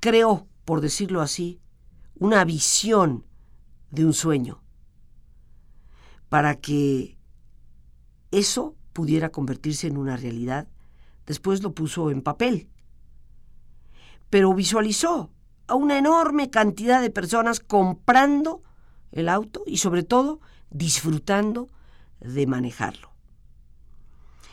Creó, 0.01 0.47
por 0.65 0.81
decirlo 0.81 1.21
así, 1.21 1.61
una 2.15 2.45
visión 2.45 3.25
de 3.91 4.05
un 4.05 4.13
sueño 4.13 4.63
para 6.29 6.57
que 6.57 7.17
eso 8.31 8.77
pudiera 8.93 9.31
convertirse 9.31 9.87
en 9.87 9.97
una 9.97 10.17
realidad. 10.17 10.69
Después 11.27 11.63
lo 11.63 11.73
puso 11.73 12.11
en 12.11 12.23
papel. 12.23 12.69
Pero 14.31 14.53
visualizó 14.53 15.31
a 15.67 15.75
una 15.75 15.99
enorme 15.99 16.51
cantidad 16.51 17.01
de 17.01 17.11
personas 17.11 17.61
comprando 17.61 18.63
el 19.13 19.29
auto 19.29 19.63
y 19.67 19.79
sobre 19.79 20.03
todo 20.03 20.41
disfrutando 20.71 21.69
de 22.21 22.47
manejarlo. 22.47 23.08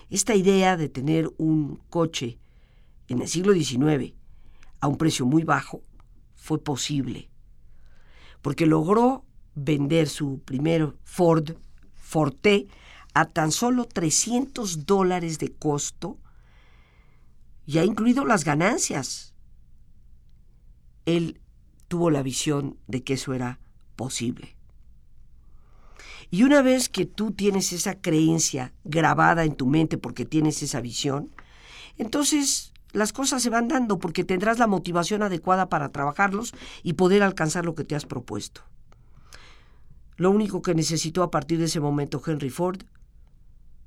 Esta 0.10 0.36
idea 0.36 0.78
de 0.78 0.90
tener 0.90 1.30
un 1.38 1.78
coche 1.90 2.40
en 3.08 3.22
el 3.22 3.28
siglo 3.28 3.54
XIX 3.54 4.14
a 4.80 4.88
un 4.88 4.98
precio 4.98 5.26
muy 5.26 5.44
bajo 5.44 5.82
fue 6.36 6.62
posible, 6.64 7.30
porque 8.42 8.66
logró 8.66 9.26
vender 9.56 10.08
su 10.08 10.40
primer 10.40 10.96
Ford 11.04 11.56
Forte 11.96 12.68
a 13.16 13.26
tan 13.26 13.52
solo 13.52 13.86
300 13.86 14.86
dólares 14.86 15.40
de 15.40 15.52
costo, 15.52 16.20
ya 17.66 17.84
incluido 17.84 18.26
las 18.26 18.44
ganancias. 18.44 19.34
Él 21.06 21.42
tuvo 21.88 22.12
la 22.12 22.22
visión 22.22 22.78
de 22.88 23.04
que 23.04 23.14
eso 23.14 23.34
era 23.34 23.60
posible. 23.96 24.55
Y 26.36 26.44
una 26.44 26.62
vez 26.62 26.90
que 26.90 27.06
tú 27.06 27.32
tienes 27.32 27.72
esa 27.72 27.96
creencia 28.02 28.74
grabada 28.84 29.46
en 29.46 29.56
tu 29.56 29.68
mente 29.68 29.98
porque 29.98 30.26
tienes 30.26 30.62
esa 30.64 30.82
visión, 30.82 31.34
entonces 31.96 32.74
las 32.92 33.14
cosas 33.14 33.42
se 33.42 33.50
van 33.50 33.70
dando 33.70 34.00
porque 34.00 34.26
tendrás 34.26 34.60
la 34.60 34.68
motivación 34.68 35.24
adecuada 35.24 35.70
para 35.70 35.94
trabajarlos 35.94 36.54
y 36.84 36.92
poder 36.92 37.24
alcanzar 37.24 37.64
lo 37.64 37.74
que 37.74 37.86
te 37.86 37.96
has 37.96 38.06
propuesto. 38.06 38.64
Lo 40.18 40.30
único 40.30 40.62
que 40.62 40.76
necesitó 40.76 41.24
a 41.24 41.32
partir 41.32 41.58
de 41.58 41.66
ese 41.66 41.80
momento 41.80 42.22
Henry 42.28 42.50
Ford 42.50 42.82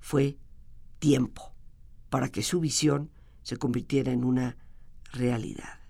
fue 0.00 0.38
tiempo 1.00 1.52
para 2.08 2.30
que 2.30 2.42
su 2.42 2.60
visión 2.60 3.10
se 3.42 3.58
convirtiera 3.58 4.10
en 4.10 4.24
una 4.24 4.56
realidad. 5.12 5.80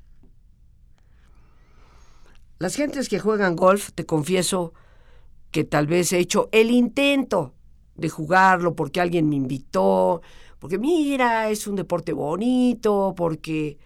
Las 2.59 2.75
gentes 2.75 3.09
que 3.09 3.21
juegan 3.21 3.55
golf, 3.55 3.93
te 3.95 4.07
confieso 4.07 4.75
que 5.51 5.65
tal 5.65 5.87
vez 5.87 6.13
he 6.13 6.19
hecho 6.19 6.49
el 6.53 6.71
intento 6.71 7.55
de 7.95 8.09
jugarlo 8.09 8.75
porque 8.75 9.01
alguien 9.01 9.29
me 9.29 9.37
invitó, 9.37 10.23
porque 10.59 10.79
mira, 10.79 11.51
es 11.51 11.67
un 11.67 11.77
deporte 11.77 12.13
bonito, 12.13 13.15
porque 13.17 13.79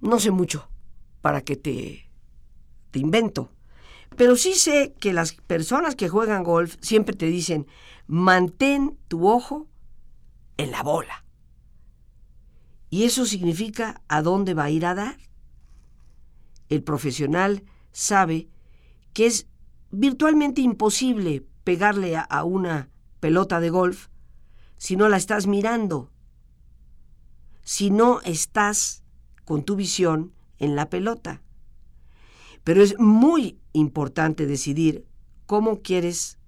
no 0.00 0.18
sé 0.18 0.30
mucho 0.30 0.68
para 1.20 1.42
que 1.42 1.56
te, 1.56 2.08
te 2.90 2.98
invento. 2.98 3.50
Pero 4.16 4.36
sí 4.36 4.54
sé 4.54 4.94
que 4.98 5.12
las 5.12 5.32
personas 5.32 5.94
que 5.94 6.08
juegan 6.08 6.42
golf 6.42 6.76
siempre 6.80 7.14
te 7.14 7.26
dicen, 7.26 7.66
mantén 8.06 8.96
tu 9.08 9.28
ojo 9.28 9.66
en 10.56 10.70
la 10.70 10.82
bola. 10.82 11.24
Y 12.88 13.04
eso 13.04 13.26
significa 13.26 14.00
a 14.08 14.22
dónde 14.22 14.54
va 14.54 14.64
a 14.64 14.70
ir 14.70 14.86
a 14.86 14.94
dar. 14.94 15.18
El 16.68 16.82
profesional 16.82 17.64
sabe 17.92 18.48
que 19.12 19.26
es 19.26 19.48
virtualmente 19.98 20.60
imposible 20.60 21.46
pegarle 21.64 22.16
a, 22.16 22.44
una 22.44 22.90
pelota 23.18 23.60
de 23.60 23.70
golf 23.70 24.08
si 24.76 24.94
no 24.94 25.08
la 25.08 25.16
estás 25.16 25.46
mirando, 25.46 26.10
si 27.62 27.90
no 27.90 28.20
estás 28.20 29.02
con 29.44 29.64
tu 29.64 29.74
visión 29.74 30.34
en 30.58 30.76
la 30.76 30.90
pelota. 30.90 31.42
Pero 32.62 32.82
es 32.82 32.98
muy 32.98 33.58
importante 33.72 34.46
decidir 34.46 35.06
cómo 35.46 35.80
quieres 35.80 36.38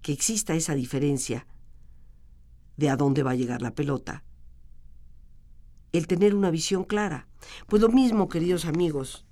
que 0.00 0.12
exista 0.12 0.54
esa 0.54 0.74
diferencia 0.74 1.46
de 2.76 2.88
a 2.88 2.96
dónde 2.96 3.22
va 3.22 3.32
a 3.32 3.36
llegar 3.36 3.60
la 3.60 3.74
pelota. 3.74 4.24
El 5.92 6.06
tener 6.06 6.34
una 6.34 6.50
visión 6.50 6.84
clara. 6.84 7.28
Pues 7.66 7.82
lo 7.82 7.88
mismo, 7.88 8.28
queridos 8.28 8.64
amigos, 8.64 9.26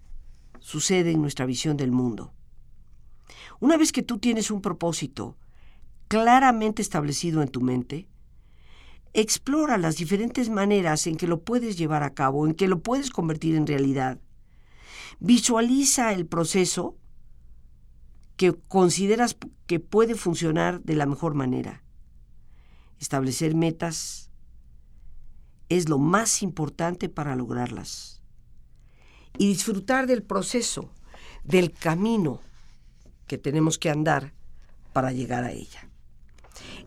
sucede 0.61 1.13
en 1.13 1.23
nuestra 1.23 1.47
visión 1.47 1.77
del 1.77 1.93
mundo. 1.93 2.33
Una 3.63 3.77
vez 3.77 3.93
que 3.93 4.03
tú 4.03 4.19
tienes 4.19 4.51
un 4.51 4.61
propósito 4.61 5.37
claramente 6.09 6.83
establecido 6.83 7.43
en 7.43 7.49
tu 7.49 7.61
mente, 7.61 8.09
explora 9.13 9.79
las 9.79 9.95
diferentes 9.95 10.51
maneras 10.51 11.07
en 11.07 11.17
que 11.17 11.29
lo 11.29 11.43
puedes 11.43 11.79
llevar 11.79 12.03
a 12.03 12.13
cabo, 12.13 12.45
en 12.45 12.55
que 12.55 12.67
lo 12.67 12.81
puedes 12.81 13.11
convertir 13.11 13.55
en 13.55 13.69
realidad. 13.69 14.19
Visualiza 15.21 16.13
el 16.13 16.27
proceso 16.27 16.97
que 18.37 18.53
consideras 18.67 19.37
que 19.69 19.79
puede 19.79 20.17
funcionar 20.17 20.83
de 20.83 20.97
la 20.97 21.07
mejor 21.07 21.35
manera. 21.35 21.85
Establecer 22.99 23.55
metas 23.55 24.33
es 25.69 25.89
lo 25.89 25.99
más 25.99 26.43
importante 26.43 27.09
para 27.09 27.37
lograrlas. 27.37 28.23
Y 29.39 29.47
disfrutar 29.47 30.09
del 30.09 30.25
proceso, 30.25 30.91
del 31.45 31.71
camino 31.71 32.41
que 33.27 33.39
tenemos 33.39 33.79
que 33.79 33.91
andar 33.91 34.33
para 34.93 35.13
llegar 35.13 35.45
a 35.45 35.53
ella. 35.53 35.89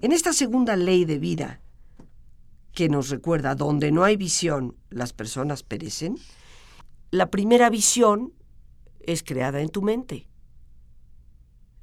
En 0.02 0.12
esta 0.12 0.34
segunda 0.34 0.76
ley 0.76 1.06
de 1.06 1.20
vida, 1.20 1.62
que 2.74 2.90
nos 2.90 3.10
recuerda, 3.10 3.56
donde 3.56 3.92
no 3.92 4.04
hay 4.04 4.18
visión, 4.18 4.76
las 4.90 5.14
personas 5.14 5.64
perecen, 5.64 6.18
la 7.10 7.32
primera 7.32 7.70
visión 7.70 8.34
es 9.00 9.24
creada 9.24 9.62
en 9.62 9.70
tu 9.70 9.82
mente, 9.82 10.28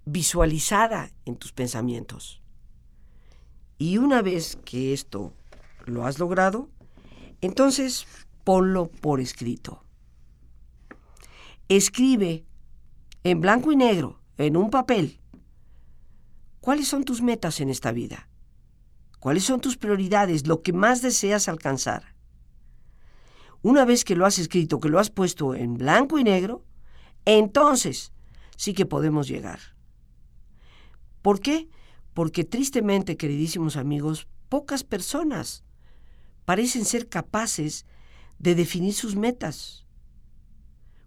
visualizada 0.04 1.10
en 1.24 1.36
tus 1.36 1.52
pensamientos. 1.52 2.42
Y 3.78 3.98
una 3.98 4.22
vez 4.22 4.58
que 4.64 4.92
esto 4.92 5.32
lo 5.86 6.04
has 6.06 6.18
logrado, 6.18 6.68
entonces 7.40 8.06
ponlo 8.44 8.88
por 8.88 9.20
escrito. 9.20 9.82
Escribe 11.68 12.44
en 13.24 13.40
blanco 13.40 13.72
y 13.72 13.76
negro, 13.76 14.20
en 14.38 14.56
un 14.56 14.70
papel, 14.70 15.20
¿Cuáles 16.62 16.86
son 16.86 17.02
tus 17.02 17.22
metas 17.22 17.60
en 17.60 17.70
esta 17.70 17.90
vida? 17.90 18.28
¿Cuáles 19.18 19.42
son 19.42 19.60
tus 19.60 19.76
prioridades, 19.76 20.46
lo 20.46 20.62
que 20.62 20.72
más 20.72 21.02
deseas 21.02 21.48
alcanzar? 21.48 22.14
Una 23.62 23.84
vez 23.84 24.04
que 24.04 24.14
lo 24.14 24.26
has 24.26 24.38
escrito, 24.38 24.78
que 24.78 24.88
lo 24.88 25.00
has 25.00 25.10
puesto 25.10 25.56
en 25.56 25.74
blanco 25.74 26.20
y 26.20 26.24
negro, 26.24 26.64
entonces 27.24 28.12
sí 28.56 28.74
que 28.74 28.86
podemos 28.86 29.26
llegar. 29.26 29.58
¿Por 31.20 31.40
qué? 31.40 31.68
Porque 32.14 32.44
tristemente, 32.44 33.16
queridísimos 33.16 33.76
amigos, 33.76 34.28
pocas 34.48 34.84
personas 34.84 35.64
parecen 36.44 36.84
ser 36.84 37.08
capaces 37.08 37.86
de 38.38 38.54
definir 38.54 38.94
sus 38.94 39.16
metas, 39.16 39.84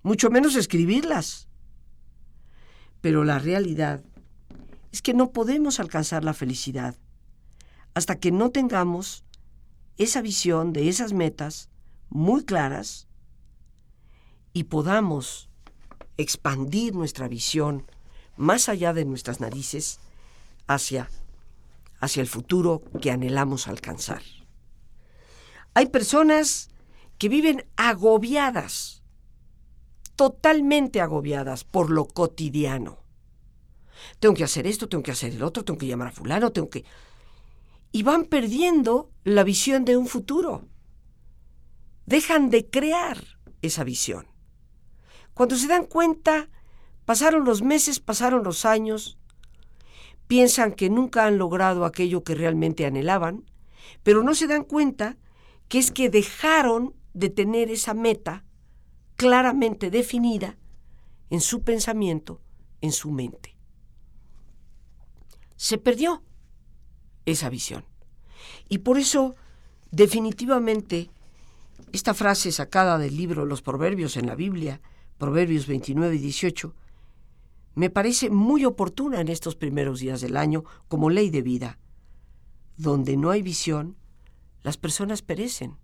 mucho 0.04 0.30
menos 0.30 0.58
escribirlas. 0.58 1.48
Pero 3.06 3.24
la 3.24 3.38
realidad 3.38 4.04
es 4.92 5.04
que 5.04 5.14
no 5.14 5.30
podemos 5.30 5.80
alcanzar 5.80 6.24
la 6.24 6.34
felicidad 6.34 6.96
hasta 7.94 8.20
que 8.20 8.32
no 8.32 8.50
tengamos 8.50 9.24
esa 9.98 10.24
visión 10.24 10.74
de 10.74 10.90
esas 10.90 11.14
metas 11.14 11.70
muy 12.10 12.46
claras 12.46 13.08
y 14.54 14.64
podamos 14.64 15.52
expandir 16.18 16.96
nuestra 16.96 17.28
visión 17.28 17.86
más 18.38 18.70
allá 18.70 18.92
de 18.92 19.06
nuestras 19.06 19.40
narices 19.40 20.00
hacia, 20.66 21.08
hacia 22.00 22.22
el 22.22 22.28
futuro 22.28 22.82
que 23.04 23.12
anhelamos 23.12 23.68
alcanzar. 23.68 24.24
Hay 25.76 25.90
personas 25.90 26.72
que 27.20 27.30
viven 27.30 27.68
agobiadas, 27.76 28.95
totalmente 30.16 31.02
agobiadas 31.02 31.64
por 31.64 31.90
lo 31.90 32.08
cotidiano 32.08 33.06
tengo 34.20 34.36
que 34.36 34.44
hacer 34.44 34.68
esto, 34.68 34.88
tengo 34.88 35.04
que 35.04 35.12
hacer 35.12 35.34
el 35.34 35.44
otro, 35.44 35.64
tengo 35.64 35.78
que 35.78 35.88
llamar 35.88 36.10
a 36.10 36.12
fulano, 36.12 36.52
tengo 36.52 36.70
que... 36.70 36.86
Y 37.92 38.04
van 38.04 38.26
perdiendo 38.26 39.12
la 39.24 39.44
visión 39.44 39.86
de 39.86 39.98
un 39.98 40.08
futuro. 40.08 40.68
Dejan 42.06 42.50
de 42.50 42.70
crear 42.70 43.24
esa 43.62 43.84
visión. 43.84 44.28
Cuando 45.34 45.56
se 45.56 45.68
dan 45.68 45.86
cuenta, 45.86 46.50
pasaron 47.06 47.46
los 47.46 47.62
meses, 47.62 48.00
pasaron 48.00 48.44
los 48.44 48.66
años, 48.66 49.18
piensan 50.28 50.74
que 50.74 50.90
nunca 50.90 51.26
han 51.26 51.38
logrado 51.38 51.86
aquello 51.86 52.24
que 52.24 52.36
realmente 52.36 52.86
anhelaban, 52.86 53.50
pero 54.04 54.24
no 54.24 54.36
se 54.36 54.48
dan 54.48 54.64
cuenta 54.64 55.18
que 55.68 55.80
es 55.80 55.92
que 55.92 56.10
dejaron 56.10 56.96
de 57.14 57.30
tener 57.30 57.72
esa 57.72 57.94
meta 57.94 58.44
claramente 59.16 59.90
definida 59.90 60.58
en 61.30 61.42
su 61.42 61.64
pensamiento, 61.64 62.42
en 62.82 62.92
su 62.92 63.12
mente 63.12 63.56
se 65.56 65.78
perdió 65.78 66.22
esa 67.26 67.50
visión. 67.50 67.86
Y 68.70 68.80
por 68.80 68.98
eso, 68.98 69.36
definitivamente, 69.92 71.10
esta 71.92 72.14
frase 72.14 72.52
sacada 72.52 72.98
del 72.98 73.16
libro 73.16 73.46
Los 73.46 73.62
Proverbios 73.62 74.18
en 74.18 74.28
la 74.28 74.36
Biblia, 74.36 74.82
Proverbios 75.18 75.68
29 75.68 76.16
y 76.16 76.20
18, 76.20 76.76
me 77.76 77.90
parece 77.90 78.30
muy 78.30 78.66
oportuna 78.66 79.22
en 79.22 79.28
estos 79.28 79.56
primeros 79.56 80.00
días 80.00 80.22
del 80.22 80.38
año 80.38 80.64
como 80.88 81.10
ley 81.10 81.30
de 81.30 81.42
vida. 81.42 81.80
Donde 82.78 83.18
no 83.18 83.32
hay 83.32 83.42
visión, 83.42 83.98
las 84.64 84.78
personas 84.78 85.22
perecen. 85.22 85.78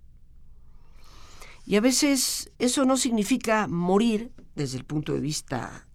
Y 1.66 1.76
a 1.76 1.82
veces 1.82 2.51
eso 2.59 2.86
no 2.86 2.97
significa 2.97 3.68
morir 3.68 4.32
desde 4.55 4.78
el 4.78 4.86
punto 4.86 5.14
de 5.14 5.20
vista 5.20 5.88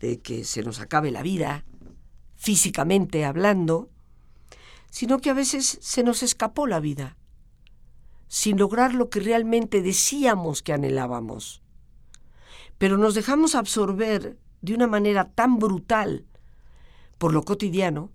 de 0.00 0.20
que 0.20 0.44
se 0.44 0.62
nos 0.62 0.80
acabe 0.80 1.10
la 1.10 1.22
vida, 1.22 1.64
físicamente 2.36 3.24
hablando, 3.24 3.90
sino 4.90 5.18
que 5.18 5.30
a 5.30 5.34
veces 5.34 5.78
se 5.80 6.02
nos 6.02 6.22
escapó 6.22 6.66
la 6.66 6.80
vida, 6.80 7.16
sin 8.28 8.58
lograr 8.58 8.94
lo 8.94 9.10
que 9.10 9.20
realmente 9.20 9.82
decíamos 9.82 10.62
que 10.62 10.72
anhelábamos. 10.72 11.62
Pero 12.78 12.98
nos 12.98 13.14
dejamos 13.14 13.54
absorber 13.54 14.38
de 14.62 14.74
una 14.74 14.86
manera 14.86 15.30
tan 15.30 15.58
brutal 15.58 16.26
por 17.18 17.32
lo 17.32 17.42
cotidiano, 17.42 18.10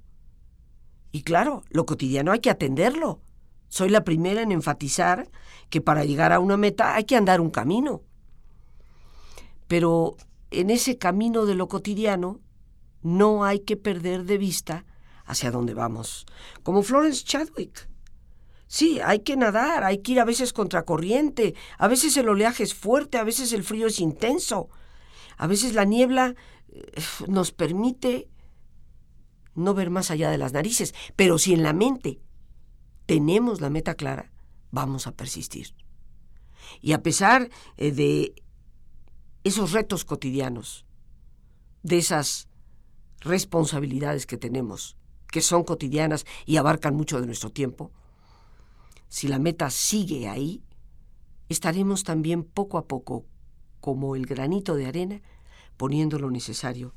y 1.12 1.24
claro, 1.24 1.64
lo 1.70 1.86
cotidiano 1.86 2.32
hay 2.32 2.40
que 2.40 2.50
atenderlo. 2.50 3.22
Soy 3.70 3.90
la 3.90 4.04
primera 4.04 4.42
en 4.42 4.52
enfatizar 4.52 5.30
que 5.70 5.82
para 5.82 6.04
llegar 6.04 6.34
a 6.34 6.40
una 6.40 6.58
meta 6.58 6.96
hay 6.96 7.06
que 7.06 7.16
andar 7.16 7.40
un 7.40 7.52
camino. 7.52 8.02
Pero 9.68 10.18
en 10.52 10.70
ese 10.70 10.98
camino 10.98 11.46
de 11.46 11.56
lo 11.56 11.68
cotidiano 11.68 12.40
no 13.02 13.46
hay 13.46 13.60
que 13.60 13.78
perder 13.78 14.26
de 14.26 14.38
vista 14.38 14.86
hacia 15.26 15.52
dónde 15.52 15.74
vamos. 15.74 16.26
Como 16.64 16.82
Florence 16.82 17.24
Chadwick, 17.24 17.88
Sí, 18.72 19.00
hay 19.04 19.22
que 19.22 19.36
nadar, 19.36 19.84
hay 19.84 19.98
que 19.98 20.12
ir 20.12 20.20
a 20.20 20.26
veces 20.26 20.54
contracorriente, 20.54 21.56
a 21.80 21.88
veces 21.88 22.16
el 22.18 22.30
oleaje 22.30 22.62
es 22.62 22.76
fuerte, 22.76 23.18
a 23.18 23.24
veces 23.24 23.52
el 23.52 23.64
frío 23.64 23.88
es 23.88 24.00
intenso, 24.00 24.70
a 25.38 25.48
veces 25.48 25.74
la 25.74 25.86
niebla 25.86 26.36
eh, 26.68 26.92
nos 27.28 27.52
permite 27.52 28.30
no 29.56 29.74
ver 29.74 29.90
más 29.90 30.12
allá 30.12 30.30
de 30.30 30.38
las 30.38 30.54
narices, 30.54 30.94
pero 31.16 31.40
si 31.40 31.56
en 31.56 31.64
la 31.64 31.74
mente 31.74 32.20
tenemos 33.10 33.60
la 33.60 33.72
meta 33.72 33.96
clara, 33.96 34.32
vamos 34.70 35.08
a 35.08 35.14
persistir. 35.14 35.74
Y 36.80 36.92
a 36.92 37.02
pesar 37.02 37.50
eh, 37.78 37.92
de 37.92 38.36
esos 39.44 39.72
retos 39.72 40.06
cotidianos, 40.06 40.86
de 41.82 41.98
esas 41.98 42.50
responsabilidades 43.22 44.28
que 44.28 44.38
tenemos, 44.38 44.96
que 45.32 45.42
son 45.42 45.64
cotidianas 45.64 46.28
y 46.46 46.58
abarcan 46.58 46.96
mucho 46.96 47.20
de 47.20 47.26
nuestro 47.26 47.50
tiempo, 47.50 47.92
si 49.08 49.28
la 49.28 49.40
meta 49.40 49.72
sigue 49.72 50.30
ahí, 50.30 50.62
estaremos 51.48 52.04
también 52.04 52.44
poco 52.44 52.78
a 52.78 52.88
poco, 52.88 53.26
como 53.80 54.16
el 54.16 54.28
granito 54.28 54.76
de 54.76 54.86
arena, 54.86 55.22
poniendo 55.78 56.20
lo 56.20 56.30
necesario 56.30 56.94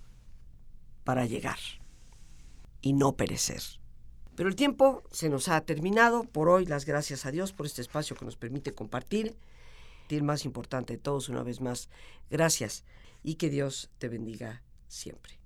para 1.05 1.25
llegar 1.25 1.59
y 2.83 2.93
no 2.93 3.17
perecer. 3.17 3.63
Pero 4.37 4.49
el 4.49 4.57
tiempo 4.57 5.03
se 5.11 5.29
nos 5.29 5.49
ha 5.49 5.61
terminado. 5.61 6.25
Por 6.25 6.49
hoy, 6.49 6.67
las 6.67 6.87
gracias 6.87 7.27
a 7.27 7.31
Dios 7.31 7.53
por 7.53 7.67
este 7.67 7.83
espacio 7.83 8.17
que 8.17 8.25
nos 8.25 8.37
permite 8.37 8.73
compartir. 8.73 9.37
El 10.09 10.23
más 10.23 10.45
importante 10.45 10.93
de 10.93 10.99
todos, 10.99 11.31
una 11.31 11.43
vez 11.43 11.63
más, 11.63 11.89
gracias 12.31 12.85
y 13.23 13.37
que 13.37 13.49
Dios 13.49 13.91
te 13.99 14.11
bendiga 14.11 14.63
siempre. 14.87 15.42